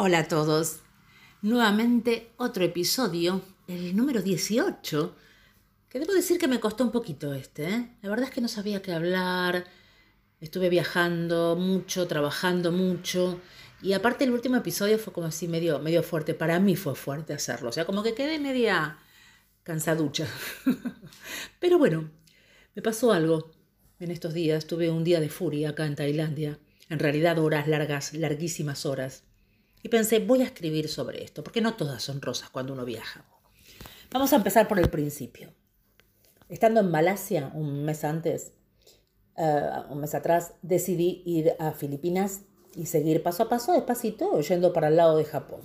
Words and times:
Hola 0.00 0.20
a 0.20 0.28
todos. 0.28 0.78
Nuevamente 1.42 2.30
otro 2.36 2.62
episodio, 2.62 3.42
el 3.66 3.96
número 3.96 4.22
18, 4.22 5.16
que 5.88 5.98
debo 5.98 6.12
decir 6.12 6.38
que 6.38 6.46
me 6.46 6.60
costó 6.60 6.84
un 6.84 6.92
poquito 6.92 7.34
este. 7.34 7.68
¿eh? 7.68 7.96
La 8.02 8.08
verdad 8.08 8.26
es 8.28 8.30
que 8.30 8.40
no 8.40 8.46
sabía 8.46 8.80
qué 8.80 8.92
hablar, 8.92 9.64
estuve 10.40 10.68
viajando 10.68 11.56
mucho, 11.56 12.06
trabajando 12.06 12.70
mucho, 12.70 13.40
y 13.82 13.92
aparte 13.92 14.22
el 14.22 14.30
último 14.30 14.54
episodio 14.54 15.00
fue 15.00 15.12
como 15.12 15.26
así 15.26 15.48
medio, 15.48 15.80
medio 15.80 16.04
fuerte. 16.04 16.32
Para 16.32 16.60
mí 16.60 16.76
fue 16.76 16.94
fuerte 16.94 17.32
hacerlo, 17.32 17.70
o 17.70 17.72
sea, 17.72 17.84
como 17.84 18.04
que 18.04 18.14
quedé 18.14 18.38
media 18.38 18.98
cansaducha. 19.64 20.28
Pero 21.58 21.76
bueno, 21.76 22.08
me 22.76 22.82
pasó 22.82 23.10
algo 23.10 23.50
en 23.98 24.12
estos 24.12 24.32
días, 24.32 24.68
tuve 24.68 24.92
un 24.92 25.02
día 25.02 25.18
de 25.18 25.28
furia 25.28 25.70
acá 25.70 25.86
en 25.86 25.96
Tailandia, 25.96 26.60
en 26.88 27.00
realidad 27.00 27.40
horas 27.40 27.66
largas, 27.66 28.14
larguísimas 28.14 28.86
horas. 28.86 29.24
Y 29.82 29.88
pensé, 29.88 30.18
voy 30.18 30.42
a 30.42 30.46
escribir 30.46 30.88
sobre 30.88 31.22
esto, 31.22 31.42
porque 31.42 31.60
no 31.60 31.76
todas 31.76 32.02
son 32.02 32.20
rosas 32.20 32.50
cuando 32.50 32.72
uno 32.72 32.84
viaja. 32.84 33.24
Vamos 34.10 34.32
a 34.32 34.36
empezar 34.36 34.68
por 34.68 34.78
el 34.78 34.90
principio. 34.90 35.52
Estando 36.48 36.80
en 36.80 36.90
Malasia 36.90 37.50
un 37.54 37.84
mes 37.84 38.04
antes, 38.04 38.52
eh, 39.36 39.70
un 39.90 40.00
mes 40.00 40.14
atrás, 40.14 40.54
decidí 40.62 41.22
ir 41.24 41.54
a 41.58 41.72
Filipinas 41.72 42.42
y 42.74 42.86
seguir 42.86 43.22
paso 43.22 43.44
a 43.44 43.48
paso, 43.48 43.72
despacito, 43.72 44.40
yendo 44.40 44.72
para 44.72 44.88
el 44.88 44.96
lado 44.96 45.16
de 45.16 45.24
Japón. 45.24 45.60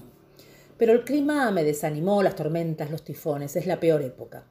Pero 0.77 0.93
el 0.93 1.03
clima 1.03 1.49
me 1.51 1.63
desanimó, 1.63 2.21
las 2.21 2.35
tormentas, 2.35 2.91
los 2.91 3.03
tifones, 3.03 3.55
es 3.55 3.65
la 3.65 3.79
peor 3.79 4.01
época 4.01 4.45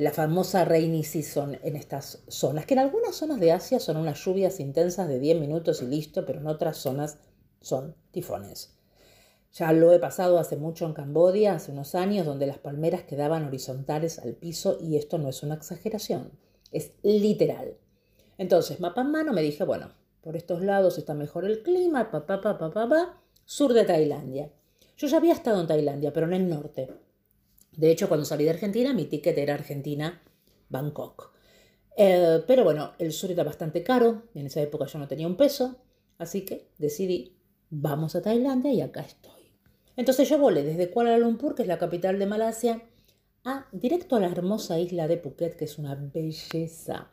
la 0.00 0.12
famosa 0.12 0.64
rainy 0.64 1.02
season 1.02 1.58
en 1.62 1.76
estas 1.76 2.22
zonas, 2.28 2.66
que 2.66 2.74
en 2.74 2.80
algunas 2.80 3.16
zonas 3.16 3.40
de 3.40 3.52
Asia 3.52 3.80
son 3.80 3.96
unas 3.96 4.22
lluvias 4.24 4.60
intensas 4.60 5.08
de 5.08 5.18
10 5.18 5.40
minutos 5.40 5.82
y 5.82 5.86
listo, 5.86 6.24
pero 6.24 6.40
en 6.40 6.46
otras 6.46 6.76
zonas 6.76 7.18
son 7.60 7.96
tifones. 8.12 8.77
Ya 9.52 9.72
lo 9.72 9.92
he 9.92 9.98
pasado 9.98 10.38
hace 10.38 10.56
mucho 10.56 10.86
en 10.86 10.92
Camboya, 10.92 11.54
hace 11.54 11.72
unos 11.72 11.94
años, 11.94 12.26
donde 12.26 12.46
las 12.46 12.58
palmeras 12.58 13.02
quedaban 13.02 13.46
horizontales 13.46 14.18
al 14.18 14.34
piso 14.34 14.78
y 14.80 14.96
esto 14.96 15.18
no 15.18 15.28
es 15.28 15.42
una 15.42 15.54
exageración, 15.54 16.32
es 16.70 16.92
literal. 17.02 17.76
Entonces, 18.36 18.78
mapa 18.78 19.00
en 19.00 19.10
mano, 19.10 19.32
me 19.32 19.42
dije, 19.42 19.64
bueno, 19.64 19.90
por 20.20 20.36
estos 20.36 20.62
lados 20.62 20.98
está 20.98 21.14
mejor 21.14 21.44
el 21.44 21.62
clima, 21.62 22.10
pa, 22.10 22.26
pa, 22.26 22.40
pa, 22.40 22.58
pa, 22.58 22.70
pa, 22.70 22.88
pa, 22.88 23.22
sur 23.44 23.72
de 23.72 23.84
Tailandia. 23.84 24.52
Yo 24.96 25.08
ya 25.08 25.16
había 25.16 25.32
estado 25.32 25.60
en 25.60 25.66
Tailandia, 25.66 26.12
pero 26.12 26.26
en 26.26 26.34
el 26.34 26.48
norte. 26.48 26.88
De 27.76 27.90
hecho, 27.90 28.08
cuando 28.08 28.26
salí 28.26 28.44
de 28.44 28.50
Argentina, 28.50 28.92
mi 28.92 29.06
ticket 29.06 29.38
era 29.38 29.54
Argentina-Bangkok. 29.54 31.32
Eh, 31.96 32.44
pero 32.46 32.62
bueno, 32.62 32.92
el 32.98 33.12
sur 33.12 33.30
era 33.30 33.42
bastante 33.42 33.82
caro, 33.82 34.22
en 34.34 34.46
esa 34.46 34.60
época 34.60 34.86
yo 34.86 34.98
no 34.98 35.08
tenía 35.08 35.26
un 35.26 35.36
peso, 35.36 35.76
así 36.18 36.44
que 36.44 36.68
decidí, 36.78 37.36
vamos 37.70 38.14
a 38.14 38.22
Tailandia 38.22 38.72
y 38.72 38.80
acá 38.80 39.00
estoy. 39.00 39.37
Entonces 39.98 40.28
yo 40.28 40.38
volé 40.38 40.62
desde 40.62 40.90
Kuala 40.90 41.18
Lumpur, 41.18 41.56
que 41.56 41.62
es 41.62 41.68
la 41.68 41.76
capital 41.76 42.20
de 42.20 42.26
Malasia, 42.26 42.82
a 43.44 43.66
directo 43.72 44.14
a 44.14 44.20
la 44.20 44.28
hermosa 44.28 44.78
isla 44.78 45.08
de 45.08 45.16
Phuket, 45.16 45.56
que 45.56 45.64
es 45.64 45.76
una 45.76 45.96
belleza. 45.96 47.10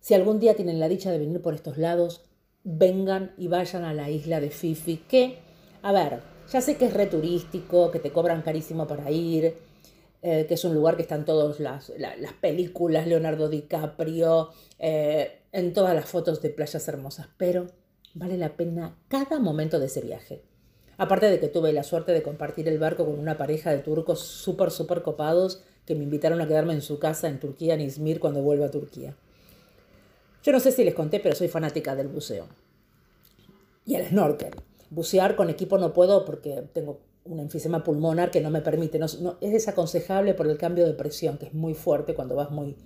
Si 0.00 0.14
algún 0.14 0.40
día 0.40 0.56
tienen 0.56 0.80
la 0.80 0.88
dicha 0.88 1.12
de 1.12 1.18
venir 1.18 1.42
por 1.42 1.52
estos 1.52 1.76
lados, 1.76 2.22
vengan 2.62 3.34
y 3.36 3.48
vayan 3.48 3.84
a 3.84 3.92
la 3.92 4.08
isla 4.08 4.40
de 4.40 4.48
Fifi, 4.48 4.96
que, 4.96 5.40
a 5.82 5.92
ver, 5.92 6.22
ya 6.50 6.62
sé 6.62 6.78
que 6.78 6.86
es 6.86 6.94
returístico, 6.94 7.90
que 7.90 7.98
te 7.98 8.12
cobran 8.12 8.40
carísimo 8.40 8.86
para 8.86 9.10
ir, 9.10 9.54
eh, 10.22 10.46
que 10.48 10.54
es 10.54 10.64
un 10.64 10.72
lugar 10.72 10.96
que 10.96 11.02
están 11.02 11.26
todas 11.26 11.60
las, 11.60 11.92
las 11.98 12.32
películas, 12.40 13.06
Leonardo 13.06 13.50
DiCaprio, 13.50 14.48
eh, 14.78 15.42
en 15.52 15.74
todas 15.74 15.94
las 15.94 16.08
fotos 16.08 16.40
de 16.40 16.48
playas 16.48 16.88
hermosas, 16.88 17.28
pero 17.36 17.66
vale 18.14 18.38
la 18.38 18.56
pena 18.56 18.96
cada 19.08 19.38
momento 19.38 19.78
de 19.78 19.84
ese 19.84 20.00
viaje. 20.00 20.44
Aparte 20.96 21.30
de 21.30 21.40
que 21.40 21.48
tuve 21.48 21.72
la 21.72 21.82
suerte 21.82 22.12
de 22.12 22.22
compartir 22.22 22.68
el 22.68 22.78
barco 22.78 23.04
con 23.04 23.18
una 23.18 23.36
pareja 23.36 23.70
de 23.70 23.78
turcos 23.78 24.20
súper, 24.20 24.70
súper 24.70 25.02
copados 25.02 25.62
que 25.86 25.94
me 25.94 26.04
invitaron 26.04 26.40
a 26.40 26.46
quedarme 26.46 26.72
en 26.72 26.82
su 26.82 26.98
casa 26.98 27.28
en 27.28 27.40
Turquía, 27.40 27.74
en 27.74 27.80
Izmir, 27.80 28.20
cuando 28.20 28.42
vuelva 28.42 28.66
a 28.66 28.70
Turquía. 28.70 29.14
Yo 30.42 30.52
no 30.52 30.60
sé 30.60 30.72
si 30.72 30.84
les 30.84 30.94
conté, 30.94 31.20
pero 31.20 31.34
soy 31.34 31.48
fanática 31.48 31.94
del 31.94 32.08
buceo. 32.08 32.46
Y 33.86 33.96
el 33.96 34.06
snorkel. 34.08 34.54
Bucear 34.90 35.36
con 35.36 35.50
equipo 35.50 35.78
no 35.78 35.92
puedo 35.92 36.24
porque 36.24 36.64
tengo 36.72 37.00
un 37.24 37.40
enfisema 37.40 37.82
pulmonar 37.82 38.30
que 38.30 38.40
no 38.40 38.50
me 38.50 38.60
permite. 38.60 38.98
No, 38.98 39.06
es 39.40 39.52
desaconsejable 39.52 40.34
por 40.34 40.46
el 40.46 40.56
cambio 40.58 40.86
de 40.86 40.94
presión, 40.94 41.38
que 41.38 41.46
es 41.46 41.54
muy 41.54 41.74
fuerte 41.74 42.14
cuando 42.14 42.34
vas 42.34 42.50
muy, 42.50 42.76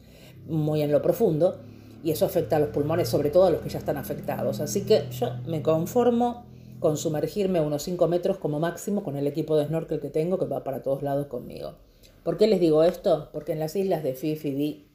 muy 0.47 0.83
en 0.83 0.93
lo 0.93 1.03
profundo. 1.03 1.59
Y 2.03 2.13
eso 2.13 2.27
afecta 2.27 2.57
a 2.57 2.61
los 2.61 2.69
pulmones, 2.69 3.09
sobre 3.09 3.31
todo 3.31 3.47
a 3.47 3.51
los 3.51 3.61
que 3.61 3.69
ya 3.69 3.81
están 3.81 3.97
afectados. 3.97 4.61
Así 4.61 4.83
que 4.83 5.07
yo 5.11 5.31
me 5.47 5.63
conformo 5.63 6.47
con 6.81 6.97
sumergirme 6.97 7.61
unos 7.61 7.83
5 7.83 8.09
metros 8.09 8.39
como 8.39 8.61
máximo 8.61 9.03
con 9.03 9.17
el 9.17 9.27
equipo 9.27 9.57
de 9.57 9.67
snorkel 9.67 10.01
que 10.01 10.11
tengo, 10.11 10.39
que 10.39 10.47
va 10.47 10.65
para 10.65 10.83
todos 10.83 11.03
lados 11.03 11.27
conmigo. 11.27 11.75
¿Por 12.23 12.37
qué 12.37 12.47
les 12.47 12.61
digo 12.61 12.85
esto? 12.85 13.31
Porque 13.33 13.53
en 13.53 13.61
las 13.61 13.75
islas 13.77 14.03
de 14.03 14.15
Fifi 14.15 14.87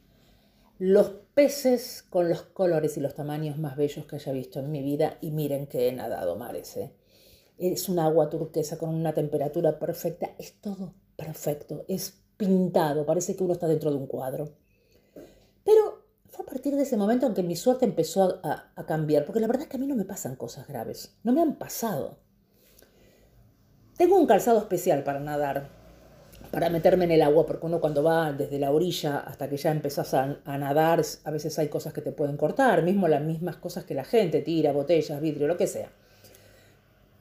los 0.78 1.12
peces 1.34 2.04
con 2.08 2.28
los 2.28 2.42
colores 2.42 2.96
y 2.96 3.00
los 3.00 3.14
tamaños 3.14 3.58
más 3.58 3.76
bellos 3.76 4.06
que 4.06 4.16
haya 4.16 4.32
visto 4.32 4.58
en 4.58 4.70
mi 4.70 4.82
vida, 4.82 5.18
y 5.20 5.30
miren 5.30 5.66
que 5.66 5.88
he 5.88 5.92
nadado 5.92 6.36
mares, 6.36 6.76
¿eh? 6.76 6.92
es 7.58 7.88
un 7.88 7.98
agua 7.98 8.28
turquesa 8.28 8.78
con 8.78 8.90
una 8.90 9.12
temperatura 9.12 9.78
perfecta, 9.78 10.30
es 10.38 10.60
todo 10.60 10.94
perfecto, 11.16 11.84
es 11.88 12.20
pintado, 12.36 13.06
parece 13.06 13.36
que 13.36 13.44
uno 13.44 13.52
está 13.52 13.68
dentro 13.68 13.90
de 13.90 13.96
un 13.96 14.06
cuadro. 14.06 14.50
A 16.44 16.50
partir 16.50 16.76
de 16.76 16.82
ese 16.82 16.98
momento 16.98 17.26
en 17.26 17.32
que 17.32 17.42
mi 17.42 17.56
suerte 17.56 17.86
empezó 17.86 18.40
a, 18.44 18.84
cambiar, 18.86 19.24
porque 19.24 19.40
la 19.40 19.46
verdad 19.46 19.62
es 19.62 19.68
que 19.68 19.78
a 19.78 19.80
mí 19.80 19.86
no 19.86 19.96
me 19.96 20.04
pasan 20.04 20.36
cosas 20.36 20.68
graves, 20.68 21.16
no 21.22 21.32
me 21.32 21.40
han 21.40 21.54
pasado. 21.54 22.18
Tengo 23.96 24.18
un 24.18 24.26
calzado 24.26 24.58
especial 24.58 25.04
para 25.04 25.20
nadar, 25.20 25.70
para 26.50 26.68
meterme 26.68 27.06
en 27.06 27.12
el 27.12 27.22
agua, 27.22 27.46
porque 27.46 27.64
uno 27.64 27.80
cuando 27.80 28.02
va 28.02 28.30
desde 28.32 28.58
la 28.58 28.72
orilla 28.72 29.20
hasta 29.20 29.48
que 29.48 29.56
ya 29.56 29.70
empezás 29.70 30.12
a, 30.12 30.36
a, 30.44 30.58
nadar, 30.58 31.02
a 31.24 31.30
veces 31.30 31.58
hay 31.58 31.68
cosas 31.68 31.94
que 31.94 32.02
te 32.02 32.12
pueden 32.12 32.36
cortar, 32.36 32.82
mismo 32.82 33.08
las 33.08 33.22
mismas 33.22 33.56
cosas 33.56 33.84
que 33.84 33.94
la 33.94 34.04
gente 34.04 34.42
tira, 34.42 34.72
botellas, 34.72 35.22
vidrio, 35.22 35.46
lo 35.46 35.56
que 35.56 35.66
sea. 35.66 35.88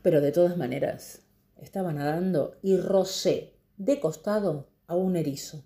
Pero 0.02 0.20
de 0.20 0.34
todas 0.34 0.58
maneras, 0.58 1.22
estaba 1.62 1.94
nadando 1.94 2.58
y 2.62 2.76
rocé 2.76 3.54
de 3.78 4.02
costado 4.02 4.68
a 4.86 4.96
un 4.96 5.16
erizo. 5.16 5.64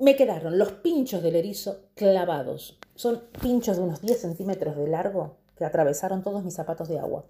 Me 0.00 0.14
quedaron 0.14 0.58
los 0.58 0.70
pinchos 0.70 1.24
del 1.24 1.34
erizo 1.34 1.88
clavados. 1.94 2.78
Son 2.94 3.24
pinchos 3.40 3.78
de 3.78 3.82
unos 3.82 4.00
10 4.00 4.20
centímetros 4.20 4.76
de 4.76 4.86
largo 4.86 5.38
que 5.56 5.64
atravesaron 5.64 6.22
todos 6.22 6.44
mis 6.44 6.54
zapatos 6.54 6.88
de 6.88 7.00
agua. 7.00 7.26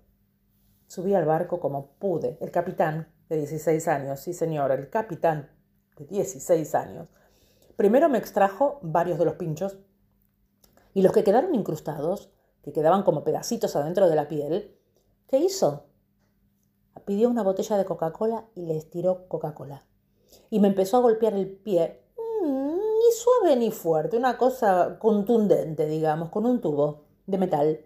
Subí 0.87 1.15
al 1.15 1.25
barco 1.25 1.61
como 1.61 1.93
pude. 1.99 2.37
El 2.43 2.51
capitán, 2.51 3.11
de 3.31 3.39
16 3.39 3.89
años, 3.89 4.21
sí 4.21 4.35
señor, 4.35 4.71
el 4.73 4.91
capitán 4.91 5.51
de 5.97 6.05
16 6.05 6.75
años, 6.75 7.09
primero 7.77 8.11
me 8.11 8.19
extrajo 8.19 8.81
varios 8.83 9.19
de 9.19 9.25
los 9.25 9.37
pinchos 9.37 9.79
y 10.93 11.01
los 11.01 11.13
que 11.13 11.25
quedaron 11.25 11.55
incrustados 11.55 12.33
que 12.63 12.73
quedaban 12.73 13.03
como 13.03 13.25
pedacitos 13.25 13.77
adentro 13.77 14.11
de 14.11 14.17
la 14.17 14.29
piel, 14.29 14.77
¿qué 15.27 15.39
hizo? 15.39 15.87
Pidió 17.07 17.31
una 17.31 17.43
botella 17.43 17.79
de 17.79 17.87
Coca-Cola 17.87 18.47
y 18.55 18.67
le 18.67 18.77
estiró 18.77 19.27
Coca-Cola. 19.29 19.87
Y 20.51 20.61
me 20.61 20.69
empezó 20.69 20.99
a 20.99 21.01
golpear 21.01 21.33
el 21.33 21.49
pie, 21.49 22.03
suave 23.13 23.57
ni 23.57 23.71
fuerte, 23.71 24.17
una 24.17 24.37
cosa 24.37 24.99
contundente, 24.99 25.87
digamos, 25.87 26.31
con 26.31 26.47
un 26.47 26.61
tubo 26.61 27.05
de 27.27 27.39
metal. 27.39 27.81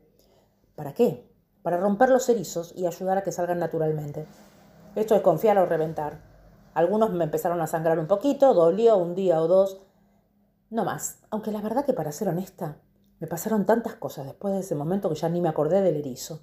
¿Para 0.75 0.95
qué? 0.95 1.29
Para 1.63 1.77
romper 1.77 2.09
los 2.09 2.29
erizos 2.29 2.73
y 2.77 2.87
ayudar 2.87 3.19
a 3.19 3.23
que 3.23 3.33
salgan 3.33 3.59
naturalmente. 3.59 4.27
Esto 4.95 5.15
es 5.15 5.23
confiar 5.23 5.59
o 5.59 5.67
reventar. 5.67 6.21
Algunos 6.75 7.13
me 7.13 7.25
empezaron 7.25 7.61
a 7.61 7.67
sangrar 7.67 7.99
un 7.99 8.07
poquito, 8.07 8.55
dolió 8.55 8.97
un 8.97 9.15
día 9.15 9.41
o 9.41 9.49
dos, 9.49 9.81
no 10.71 10.85
más. 10.85 11.19
Aunque 11.31 11.53
la 11.53 11.61
verdad 11.61 11.85
que 11.85 11.93
para 11.93 12.13
ser 12.13 12.29
honesta, 12.29 12.79
me 13.21 13.27
pasaron 13.27 13.67
tantas 13.67 13.95
cosas 13.95 14.27
después 14.27 14.55
de 14.55 14.61
ese 14.61 14.75
momento 14.75 15.09
que 15.09 15.15
ya 15.15 15.29
ni 15.29 15.41
me 15.41 15.49
acordé 15.49 15.83
del 15.83 15.97
erizo. 15.97 16.41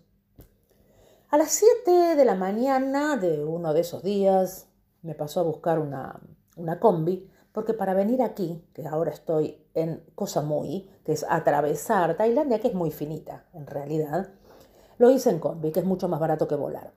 A 1.30 1.38
las 1.38 1.52
7 1.52 2.16
de 2.16 2.26
la 2.26 2.36
mañana 2.36 3.18
de 3.18 3.44
uno 3.44 3.74
de 3.74 3.82
esos 3.82 4.02
días 4.02 4.68
me 5.02 5.14
pasó 5.14 5.42
a 5.42 5.44
buscar 5.44 5.80
una, 5.80 6.20
una 6.56 6.80
combi, 6.80 7.30
porque 7.52 7.74
para 7.74 7.94
venir 7.94 8.22
aquí, 8.22 8.64
que 8.74 8.88
ahora 8.88 9.12
estoy 9.12 9.62
en 9.74 10.04
Cosa 10.16 10.42
Muy, 10.42 10.90
que 11.04 11.14
es 11.14 11.26
atravesar 11.28 12.16
Tailandia, 12.16 12.60
que 12.60 12.70
es 12.70 12.74
muy 12.74 12.92
finita 12.92 13.46
en 13.54 13.68
realidad, 13.68 14.30
lo 14.98 15.10
hice 15.10 15.30
en 15.30 15.40
combi, 15.40 15.72
que 15.72 15.80
es 15.80 15.86
mucho 15.86 16.08
más 16.08 16.20
barato 16.20 16.48
que 16.48 16.56
volar. 16.56 16.92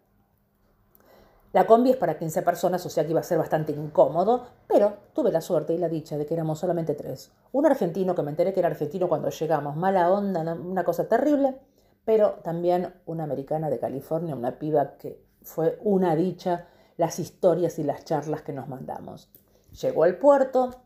La 1.52 1.66
combi 1.66 1.90
es 1.90 1.96
para 1.96 2.18
15 2.18 2.42
personas, 2.42 2.84
o 2.86 2.88
sea 2.88 3.04
que 3.04 3.10
iba 3.10 3.20
a 3.20 3.24
ser 3.24 3.38
bastante 3.38 3.72
incómodo, 3.72 4.46
pero 4.66 4.94
tuve 5.12 5.30
la 5.30 5.42
suerte 5.42 5.74
y 5.74 5.78
la 5.78 5.88
dicha 5.88 6.16
de 6.16 6.24
que 6.24 6.34
éramos 6.34 6.58
solamente 6.58 6.94
tres. 6.94 7.30
Un 7.52 7.66
argentino, 7.66 8.14
que 8.14 8.22
me 8.22 8.30
enteré 8.30 8.54
que 8.54 8.60
era 8.60 8.70
argentino 8.70 9.08
cuando 9.08 9.28
llegamos, 9.28 9.76
mala 9.76 10.10
onda, 10.10 10.40
una 10.54 10.82
cosa 10.82 11.08
terrible, 11.08 11.58
pero 12.04 12.40
también 12.42 12.94
una 13.04 13.24
americana 13.24 13.68
de 13.68 13.78
California, 13.78 14.34
una 14.34 14.58
piba 14.58 14.96
que 14.96 15.22
fue 15.42 15.78
una 15.82 16.16
dicha 16.16 16.68
las 16.96 17.18
historias 17.18 17.78
y 17.78 17.84
las 17.84 18.04
charlas 18.04 18.42
que 18.42 18.52
nos 18.52 18.68
mandamos. 18.68 19.30
Llegó 19.80 20.04
al 20.04 20.18
puerto, 20.18 20.82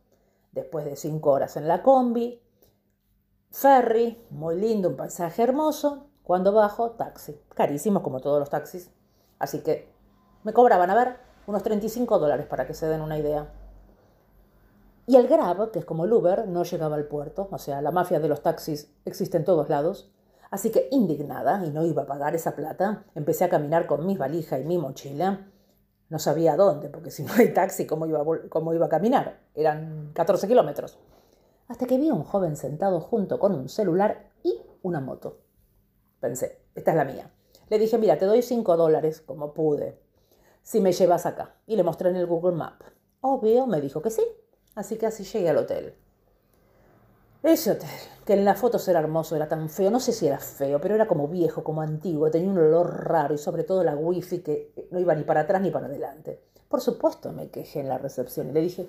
después 0.52 0.84
de 0.84 0.96
cinco 0.96 1.32
horas 1.32 1.56
en 1.56 1.66
la 1.66 1.82
combi, 1.82 2.40
ferry, 3.50 4.24
muy 4.30 4.56
lindo, 4.56 4.88
un 4.90 4.96
paisaje 4.96 5.42
hermoso. 5.42 6.06
Cuando 6.22 6.52
bajo, 6.52 6.90
taxi. 6.90 7.40
Carísimos 7.54 8.02
como 8.02 8.20
todos 8.20 8.40
los 8.40 8.50
taxis. 8.50 8.90
Así 9.38 9.60
que 9.60 9.88
me 10.42 10.52
cobraban, 10.52 10.90
a 10.90 10.94
ver, 10.94 11.16
unos 11.46 11.62
35 11.62 12.18
dólares 12.18 12.46
para 12.46 12.66
que 12.66 12.74
se 12.74 12.86
den 12.86 13.00
una 13.00 13.18
idea. 13.18 13.52
Y 15.06 15.16
el 15.16 15.28
Grab, 15.28 15.70
que 15.70 15.78
es 15.78 15.84
como 15.84 16.04
el 16.04 16.12
Uber, 16.12 16.48
no 16.48 16.64
llegaba 16.64 16.96
al 16.96 17.06
puerto, 17.06 17.48
o 17.50 17.58
sea, 17.58 17.80
la 17.80 17.92
mafia 17.92 18.18
de 18.18 18.28
los 18.28 18.42
taxis 18.42 18.92
existe 19.04 19.36
en 19.36 19.44
todos 19.44 19.68
lados. 19.68 20.12
Así 20.50 20.70
que 20.70 20.88
indignada, 20.90 21.64
y 21.64 21.70
no 21.70 21.84
iba 21.84 22.02
a 22.02 22.06
pagar 22.06 22.34
esa 22.34 22.56
plata, 22.56 23.04
empecé 23.14 23.44
a 23.44 23.48
caminar 23.48 23.86
con 23.86 24.04
mis 24.04 24.18
valijas 24.18 24.60
y 24.60 24.64
mi 24.64 24.78
mochila. 24.78 25.46
No 26.08 26.18
sabía 26.18 26.56
dónde, 26.56 26.88
porque 26.88 27.10
si 27.10 27.22
no 27.24 27.32
hay 27.36 27.52
taxi, 27.52 27.86
¿cómo 27.86 28.06
iba, 28.06 28.22
cómo 28.48 28.72
iba 28.72 28.86
a 28.86 28.90
caminar? 28.90 29.40
Eran 29.54 30.12
14 30.14 30.46
kilómetros. 30.46 30.98
Hasta 31.68 31.86
que 31.86 31.98
vi 31.98 32.08
a 32.08 32.14
un 32.14 32.22
joven 32.22 32.56
sentado 32.56 33.00
junto 33.00 33.38
con 33.38 33.54
un 33.54 33.68
celular 33.68 34.30
y 34.42 34.60
una 34.82 35.00
moto. 35.00 35.40
Pensé, 36.20 36.62
esta 36.74 36.92
es 36.92 36.96
la 36.96 37.04
mía. 37.04 37.30
Le 37.68 37.78
dije, 37.78 37.98
mira, 37.98 38.16
te 38.18 38.24
doy 38.24 38.42
5 38.42 38.76
dólares, 38.76 39.20
como 39.20 39.52
pude, 39.52 40.00
si 40.62 40.80
me 40.80 40.92
llevas 40.92 41.26
acá. 41.26 41.56
Y 41.66 41.76
le 41.76 41.82
mostré 41.82 42.10
en 42.10 42.16
el 42.16 42.26
Google 42.26 42.56
Map. 42.56 42.82
Obvio, 43.20 43.66
me 43.66 43.80
dijo 43.80 44.00
que 44.02 44.10
sí. 44.10 44.24
Así 44.76 44.96
que 44.96 45.06
así 45.06 45.24
llegué 45.24 45.48
al 45.48 45.58
hotel. 45.58 45.96
Ese 47.46 47.70
hotel, 47.70 47.88
que 48.24 48.32
en 48.32 48.44
las 48.44 48.58
fotos 48.58 48.88
era 48.88 48.98
hermoso, 48.98 49.36
era 49.36 49.46
tan 49.46 49.68
feo, 49.70 49.88
no 49.88 50.00
sé 50.00 50.10
si 50.12 50.26
era 50.26 50.40
feo, 50.40 50.80
pero 50.80 50.96
era 50.96 51.06
como 51.06 51.28
viejo, 51.28 51.62
como 51.62 51.80
antiguo, 51.80 52.28
tenía 52.28 52.50
un 52.50 52.58
olor 52.58 53.08
raro 53.08 53.34
y 53.34 53.38
sobre 53.38 53.62
todo 53.62 53.84
la 53.84 53.94
wifi 53.94 54.40
que 54.40 54.88
no 54.90 54.98
iba 54.98 55.14
ni 55.14 55.22
para 55.22 55.42
atrás 55.42 55.62
ni 55.62 55.70
para 55.70 55.86
adelante. 55.86 56.42
Por 56.68 56.80
supuesto 56.80 57.30
me 57.30 57.48
quejé 57.50 57.82
en 57.82 57.88
la 57.88 57.98
recepción 57.98 58.48
y 58.48 58.52
le 58.52 58.62
dije, 58.62 58.88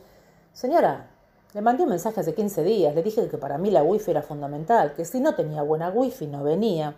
señora, 0.54 1.12
le 1.54 1.62
mandé 1.62 1.84
un 1.84 1.90
mensaje 1.90 2.20
hace 2.20 2.34
15 2.34 2.64
días, 2.64 2.96
le 2.96 3.04
dije 3.04 3.30
que 3.30 3.38
para 3.38 3.60
mí 3.60 3.70
la 3.70 3.84
wifi 3.84 4.10
era 4.10 4.24
fundamental, 4.24 4.96
que 4.96 5.06
si 5.06 5.20
no 5.20 5.36
tenía 5.36 5.62
buena 5.62 5.92
wifi 5.92 6.26
no 6.26 6.42
venía. 6.42 6.96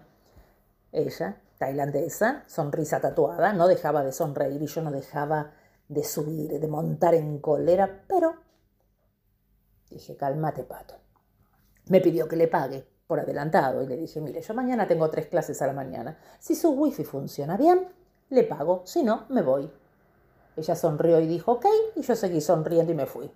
Ella, 0.93 1.41
tailandesa, 1.57 2.45
sonrisa 2.47 3.01
tatuada, 3.01 3.51
no 3.51 3.67
dejaba 3.67 4.05
de 4.05 4.13
sonreír 4.13 4.61
y 4.61 4.67
yo 4.67 4.81
no 4.81 4.91
dejaba 4.91 5.51
de 5.89 6.05
subir, 6.05 6.57
de 6.57 6.67
montar 6.69 7.15
en 7.15 7.39
cólera, 7.39 8.05
pero 8.07 8.35
dije, 9.89 10.15
cálmate, 10.15 10.63
pato. 10.63 11.08
Me 11.89 12.01
pidió 12.01 12.27
que 12.27 12.35
le 12.35 12.47
pague 12.47 12.87
por 13.07 13.19
adelantado 13.19 13.81
y 13.81 13.87
le 13.87 13.97
dije, 13.97 14.21
mire, 14.21 14.41
yo 14.41 14.53
mañana 14.53 14.87
tengo 14.87 15.09
tres 15.09 15.25
clases 15.25 15.59
a 15.63 15.67
la 15.67 15.73
mañana. 15.73 16.19
Si 16.39 16.53
su 16.53 16.69
wifi 16.69 17.03
funciona 17.03 17.57
bien, 17.57 17.87
le 18.29 18.43
pago, 18.43 18.83
si 18.85 19.01
no, 19.01 19.25
me 19.29 19.41
voy. 19.41 19.69
Ella 20.55 20.75
sonrió 20.75 21.19
y 21.19 21.25
dijo, 21.25 21.53
ok, 21.53 21.65
y 21.95 22.01
yo 22.03 22.15
seguí 22.15 22.41
sonriendo 22.41 22.91
y 22.91 22.95
me 22.95 23.07
fui. 23.07 23.31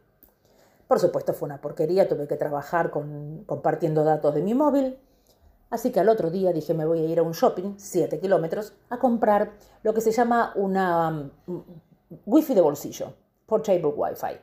Por 0.88 1.00
supuesto 1.00 1.34
fue 1.34 1.48
una 1.48 1.60
porquería, 1.60 2.08
tuve 2.08 2.28
que 2.28 2.36
trabajar 2.36 2.92
con, 2.92 3.44
compartiendo 3.46 4.04
datos 4.04 4.36
de 4.36 4.44
mi 4.44 4.54
móvil. 4.54 5.00
Así 5.72 5.92
que 5.92 6.00
al 6.00 6.10
otro 6.10 6.30
día 6.30 6.54
dije, 6.54 6.76
me 6.76 6.86
voy 6.86 7.00
a 7.00 7.06
ir 7.06 7.18
a 7.18 7.24
un 7.24 7.32
shopping, 7.32 7.74
7 7.78 8.20
kilómetros, 8.20 8.74
a 8.92 9.00
comprar 9.00 9.54
lo 9.82 9.96
que 9.96 10.02
se 10.02 10.12
llama 10.12 10.54
una 10.56 11.32
um, 11.48 11.64
wifi 12.28 12.54
de 12.54 12.62
bolsillo, 12.62 13.16
portable 13.48 13.88
wifi 13.88 14.38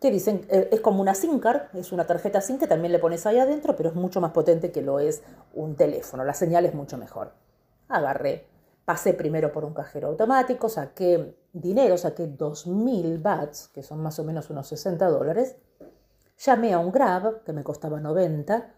que 0.00 0.10
dicen, 0.10 0.46
eh, 0.48 0.68
es 0.72 0.80
como 0.80 1.00
una 1.00 1.14
SIM 1.14 1.38
card, 1.38 1.74
es 1.74 1.92
una 1.92 2.06
tarjeta 2.06 2.40
SIM 2.40 2.58
que 2.58 2.66
también 2.66 2.92
le 2.92 2.98
pones 2.98 3.26
ahí 3.26 3.38
adentro, 3.38 3.76
pero 3.76 3.88
es 3.88 3.94
mucho 3.94 4.20
más 4.20 4.32
potente 4.32 4.70
que 4.70 4.82
lo 4.82 5.00
es 5.00 5.22
un 5.54 5.76
teléfono, 5.76 6.24
la 6.24 6.34
señal 6.34 6.66
es 6.66 6.74
mucho 6.74 6.98
mejor. 6.98 7.32
Agarré, 7.88 8.46
pasé 8.84 9.14
primero 9.14 9.52
por 9.52 9.64
un 9.64 9.74
cajero 9.74 10.08
automático, 10.08 10.68
saqué 10.68 11.36
dinero, 11.52 11.96
saqué 11.96 12.28
2.000 12.28 13.22
bats, 13.22 13.68
que 13.68 13.82
son 13.82 14.02
más 14.02 14.18
o 14.18 14.24
menos 14.24 14.50
unos 14.50 14.66
60 14.68 15.08
dólares, 15.08 15.56
llamé 16.38 16.74
a 16.74 16.78
un 16.78 16.92
Grab, 16.92 17.42
que 17.44 17.52
me 17.52 17.64
costaba 17.64 17.98
90, 17.98 18.74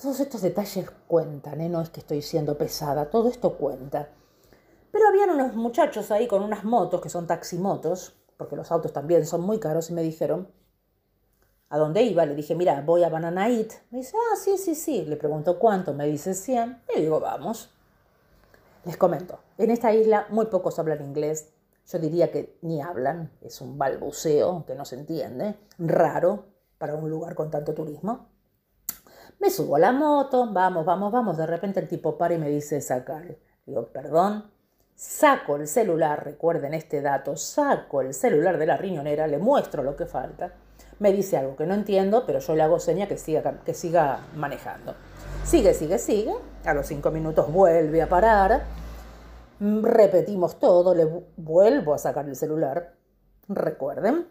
todos 0.00 0.20
estos 0.20 0.40
detalles 0.40 0.90
cuentan, 1.06 1.60
¿eh? 1.60 1.68
no 1.68 1.82
es 1.82 1.90
que 1.90 2.00
estoy 2.00 2.22
siendo 2.22 2.56
pesada, 2.56 3.10
todo 3.10 3.28
esto 3.28 3.58
cuenta. 3.58 4.08
Pero 4.90 5.06
habían 5.06 5.30
unos 5.30 5.54
muchachos 5.54 6.10
ahí 6.10 6.26
con 6.26 6.42
unas 6.42 6.64
motos, 6.64 7.00
que 7.00 7.10
son 7.10 7.26
taximotos, 7.26 8.16
porque 8.40 8.56
los 8.56 8.72
autos 8.72 8.94
también 8.94 9.26
son 9.26 9.42
muy 9.42 9.60
caros, 9.60 9.90
y 9.90 9.92
me 9.92 10.02
dijeron, 10.02 10.48
¿a 11.68 11.76
dónde 11.76 12.02
iba? 12.02 12.24
Le 12.24 12.34
dije, 12.34 12.54
mira, 12.54 12.80
voy 12.80 13.04
a 13.04 13.10
Banana 13.10 13.50
Eat. 13.50 13.70
Me 13.90 13.98
dice, 13.98 14.16
ah, 14.16 14.36
sí, 14.36 14.56
sí, 14.56 14.74
sí. 14.74 15.04
Le 15.04 15.16
pregunto 15.16 15.58
cuánto, 15.58 15.92
me 15.92 16.06
dice 16.06 16.32
100. 16.32 16.84
Le 16.94 17.02
digo, 17.02 17.20
vamos. 17.20 17.68
Les 18.86 18.96
comento, 18.96 19.40
en 19.58 19.70
esta 19.70 19.92
isla 19.92 20.26
muy 20.30 20.46
pocos 20.46 20.78
hablan 20.78 21.02
inglés. 21.02 21.52
Yo 21.86 21.98
diría 21.98 22.32
que 22.32 22.58
ni 22.62 22.80
hablan, 22.80 23.30
es 23.42 23.60
un 23.60 23.76
balbuceo 23.76 24.64
que 24.64 24.74
no 24.74 24.86
se 24.86 24.96
entiende, 24.96 25.56
raro 25.78 26.46
para 26.78 26.94
un 26.94 27.10
lugar 27.10 27.34
con 27.34 27.50
tanto 27.50 27.74
turismo. 27.74 28.28
Me 29.38 29.50
subo 29.50 29.76
a 29.76 29.80
la 29.80 29.92
moto, 29.92 30.50
vamos, 30.50 30.86
vamos, 30.86 31.12
vamos. 31.12 31.36
De 31.36 31.46
repente 31.46 31.78
el 31.78 31.88
tipo 31.88 32.16
para 32.16 32.34
y 32.34 32.38
me 32.38 32.48
dice 32.48 32.80
sacar. 32.80 33.36
Digo, 33.66 33.86
perdón, 33.88 34.50
saco 35.00 35.56
el 35.56 35.66
celular, 35.66 36.22
recuerden 36.22 36.74
este 36.74 37.00
dato, 37.00 37.34
saco 37.34 38.02
el 38.02 38.12
celular 38.12 38.58
de 38.58 38.66
la 38.66 38.76
riñonera, 38.76 39.26
le 39.26 39.38
muestro 39.38 39.82
lo 39.82 39.96
que 39.96 40.04
falta, 40.04 40.52
me 40.98 41.10
dice 41.10 41.38
algo 41.38 41.56
que 41.56 41.64
no 41.64 41.72
entiendo, 41.72 42.24
pero 42.26 42.38
yo 42.38 42.54
le 42.54 42.62
hago 42.62 42.78
seña 42.78 43.08
que 43.08 43.16
siga, 43.16 43.62
que 43.64 43.72
siga 43.72 44.20
manejando. 44.36 44.94
Sigue, 45.42 45.72
sigue, 45.72 45.98
sigue, 45.98 46.34
a 46.66 46.74
los 46.74 46.86
cinco 46.86 47.10
minutos 47.10 47.50
vuelve 47.50 48.02
a 48.02 48.10
parar, 48.10 48.64
repetimos 49.58 50.58
todo, 50.58 50.94
le 50.94 51.06
vuelvo 51.38 51.94
a 51.94 51.98
sacar 51.98 52.28
el 52.28 52.36
celular, 52.36 52.92
recuerden, 53.48 54.28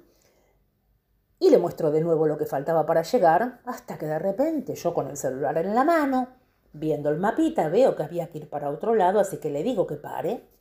y 1.39 1.49
le 1.49 1.57
muestro 1.57 1.89
de 1.89 2.01
nuevo 2.01 2.27
lo 2.27 2.37
que 2.37 2.45
faltaba 2.45 2.85
para 2.85 3.01
llegar, 3.01 3.61
hasta 3.65 3.97
que 3.97 4.05
de 4.05 4.19
repente 4.19 4.75
yo 4.75 4.93
con 4.93 5.07
el 5.07 5.17
celular 5.17 5.57
en 5.57 5.73
la 5.73 5.83
mano, 5.83 6.27
viendo 6.73 7.09
el 7.09 7.17
mapita, 7.17 7.69
veo 7.69 7.95
que 7.95 8.03
había 8.03 8.27
que 8.27 8.37
ir 8.37 8.49
para 8.51 8.69
otro 8.69 8.93
lado, 8.93 9.19
así 9.19 9.37
que 9.37 9.49
le 9.49 9.63
digo 9.63 9.87
que 9.87 9.95
pare, 9.95 10.58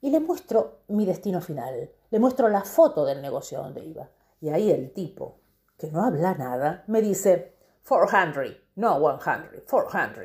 y 0.00 0.10
le 0.10 0.20
muestro 0.20 0.82
mi 0.88 1.06
destino 1.06 1.40
final. 1.40 1.90
Le 2.10 2.18
muestro 2.18 2.48
la 2.48 2.62
foto 2.62 3.04
del 3.04 3.22
negocio 3.22 3.58
donde 3.58 3.84
iba. 3.84 4.08
Y 4.40 4.50
ahí 4.50 4.70
el 4.70 4.92
tipo, 4.92 5.40
que 5.78 5.90
no 5.90 6.04
habla 6.04 6.34
nada, 6.34 6.84
me 6.86 7.00
dice 7.00 7.56
400, 7.86 8.56
no 8.76 9.18
100, 9.18 9.64
400. 9.68 10.24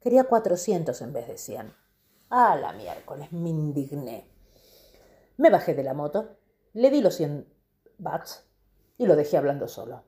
Quería 0.00 0.24
400 0.24 1.00
en 1.02 1.12
vez 1.12 1.28
de 1.28 1.38
100. 1.38 1.74
A 2.30 2.56
la 2.56 2.72
miércoles, 2.72 3.30
me 3.32 3.50
indigné. 3.50 4.28
Me 5.36 5.50
bajé 5.50 5.74
de 5.74 5.82
la 5.82 5.94
moto, 5.94 6.36
le 6.72 6.90
di 6.90 7.00
los 7.00 7.14
100 7.14 7.46
bats 7.98 8.46
y 8.98 9.06
lo 9.06 9.16
dejé 9.16 9.36
hablando 9.36 9.68
solo. 9.68 10.02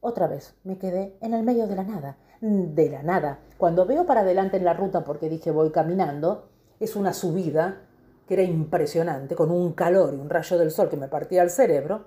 Otra 0.00 0.28
vez 0.28 0.54
me 0.64 0.78
quedé 0.78 1.16
en 1.20 1.34
el 1.34 1.42
medio 1.42 1.66
de 1.66 1.76
la 1.76 1.84
nada, 1.84 2.18
de 2.40 2.90
la 2.90 3.02
nada. 3.02 3.40
Cuando 3.56 3.86
veo 3.86 4.06
para 4.06 4.20
adelante 4.20 4.56
en 4.56 4.64
la 4.64 4.74
ruta 4.74 5.04
porque 5.04 5.28
dije 5.28 5.50
voy 5.50 5.72
caminando, 5.72 6.50
es 6.78 6.94
una 6.94 7.12
subida 7.12 7.87
que 8.28 8.34
era 8.34 8.42
impresionante, 8.42 9.34
con 9.34 9.50
un 9.50 9.72
calor 9.72 10.12
y 10.12 10.18
un 10.18 10.28
rayo 10.28 10.58
del 10.58 10.70
sol 10.70 10.90
que 10.90 10.98
me 10.98 11.08
partía 11.08 11.42
el 11.42 11.48
cerebro, 11.48 12.04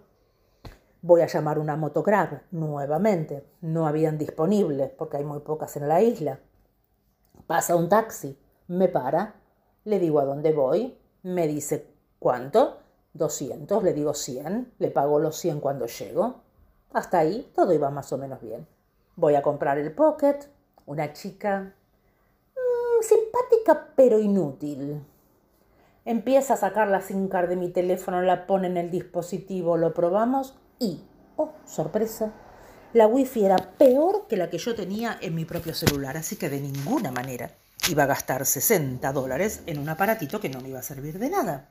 voy 1.01 1.22
a 1.22 1.28
llamar 1.28 1.58
una 1.58 1.75
motograb 1.75 2.44
nuevamente. 2.51 3.44
No 3.62 3.88
habían 3.88 4.20
disponibles 4.20 4.92
porque 4.92 5.18
hay 5.18 5.25
muy 5.25 5.40
pocas 5.40 5.75
en 5.78 5.88
la 5.88 6.01
isla. 6.04 6.40
Pasa 7.48 7.75
un 7.75 7.90
taxi, 7.90 8.38
me 8.68 8.88
para, 8.88 9.42
le 9.84 9.98
digo 9.98 10.20
a 10.20 10.25
dónde 10.25 10.54
voy, 10.54 10.96
me 11.24 11.48
dice 11.48 11.88
cuánto, 12.20 12.78
200, 13.13 13.84
le 13.84 13.94
digo 13.94 14.13
100, 14.13 14.75
le 14.78 14.92
pago 14.92 15.20
los 15.20 15.36
100 15.38 15.60
cuando 15.60 15.88
llego. 15.88 16.42
Hasta 16.94 17.18
ahí 17.18 17.51
todo 17.56 17.74
iba 17.74 17.90
más 17.90 18.13
o 18.13 18.20
menos 18.20 18.40
bien. 18.42 18.68
Voy 19.16 19.34
a 19.34 19.42
comprar 19.42 19.80
el 19.80 19.92
pocket, 19.92 20.38
una 20.86 21.13
chica 21.13 21.74
mm, 22.56 23.01
simpática 23.01 23.88
pero 23.96 24.20
inútil. 24.20 25.01
Empieza 26.03 26.55
a 26.55 26.58
sacar 26.58 26.88
la 26.88 27.01
SIM 27.01 27.27
card 27.27 27.50
de 27.50 27.55
mi 27.55 27.70
teléfono, 27.70 28.24
la 28.24 28.48
pone 28.48 28.65
en 28.67 28.77
el 28.77 28.89
dispositivo, 28.89 29.77
lo 29.77 29.93
probamos 29.93 30.55
y, 30.79 31.03
oh, 31.36 31.53
sorpresa, 31.65 32.34
la 32.93 33.05
wifi 33.05 33.46
era 33.46 33.58
peor 33.77 34.27
que 34.27 34.36
la 34.36 34.50
que 34.50 34.58
yo 34.58 34.74
tenía 34.74 35.20
en 35.22 35.36
mi 35.36 35.46
propio 35.46 35.75
celular, 35.75 36.17
así 36.17 36.38
que 36.38 36.50
de 36.50 36.60
ninguna 36.60 37.12
manera 37.12 37.51
iba 37.88 38.03
a 38.03 38.08
gastar 38.08 38.48
60 38.48 39.13
dólares 39.13 39.62
en 39.67 39.77
un 39.77 39.89
aparatito 39.89 40.39
que 40.39 40.50
no 40.50 40.60
me 40.60 40.70
iba 40.70 40.79
a 40.79 40.84
servir 40.84 41.20
de 41.20 41.29
nada. 41.29 41.70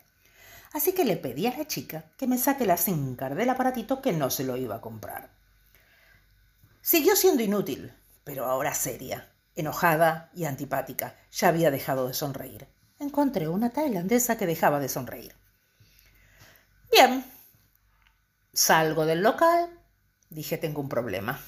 Así 0.72 0.92
que 0.92 1.04
le 1.04 1.16
pedí 1.16 1.48
a 1.48 1.58
la 1.58 1.66
chica 1.66 2.04
que 2.16 2.28
me 2.28 2.38
saque 2.38 2.66
la 2.66 2.76
SIM 2.76 3.16
card 3.16 3.36
del 3.36 3.50
aparatito 3.50 4.00
que 4.00 4.12
no 4.12 4.30
se 4.30 4.44
lo 4.44 4.56
iba 4.56 4.76
a 4.76 4.80
comprar. 4.80 5.30
Siguió 6.80 7.16
siendo 7.16 7.42
inútil, 7.42 7.92
pero 8.22 8.44
ahora 8.44 8.74
seria, 8.74 9.28
enojada 9.56 10.30
y 10.34 10.44
antipática. 10.44 11.16
Ya 11.32 11.48
había 11.48 11.72
dejado 11.72 12.06
de 12.06 12.14
sonreír 12.14 12.68
encontré 13.00 13.48
una 13.48 13.70
tailandesa 13.70 14.36
que 14.36 14.46
dejaba 14.46 14.78
de 14.78 14.88
sonreír. 14.88 15.34
Bien, 16.92 17.24
salgo 18.52 19.06
del 19.06 19.22
local, 19.22 19.70
dije 20.28 20.58
tengo 20.58 20.80
un 20.80 20.88
problema. 20.88 21.40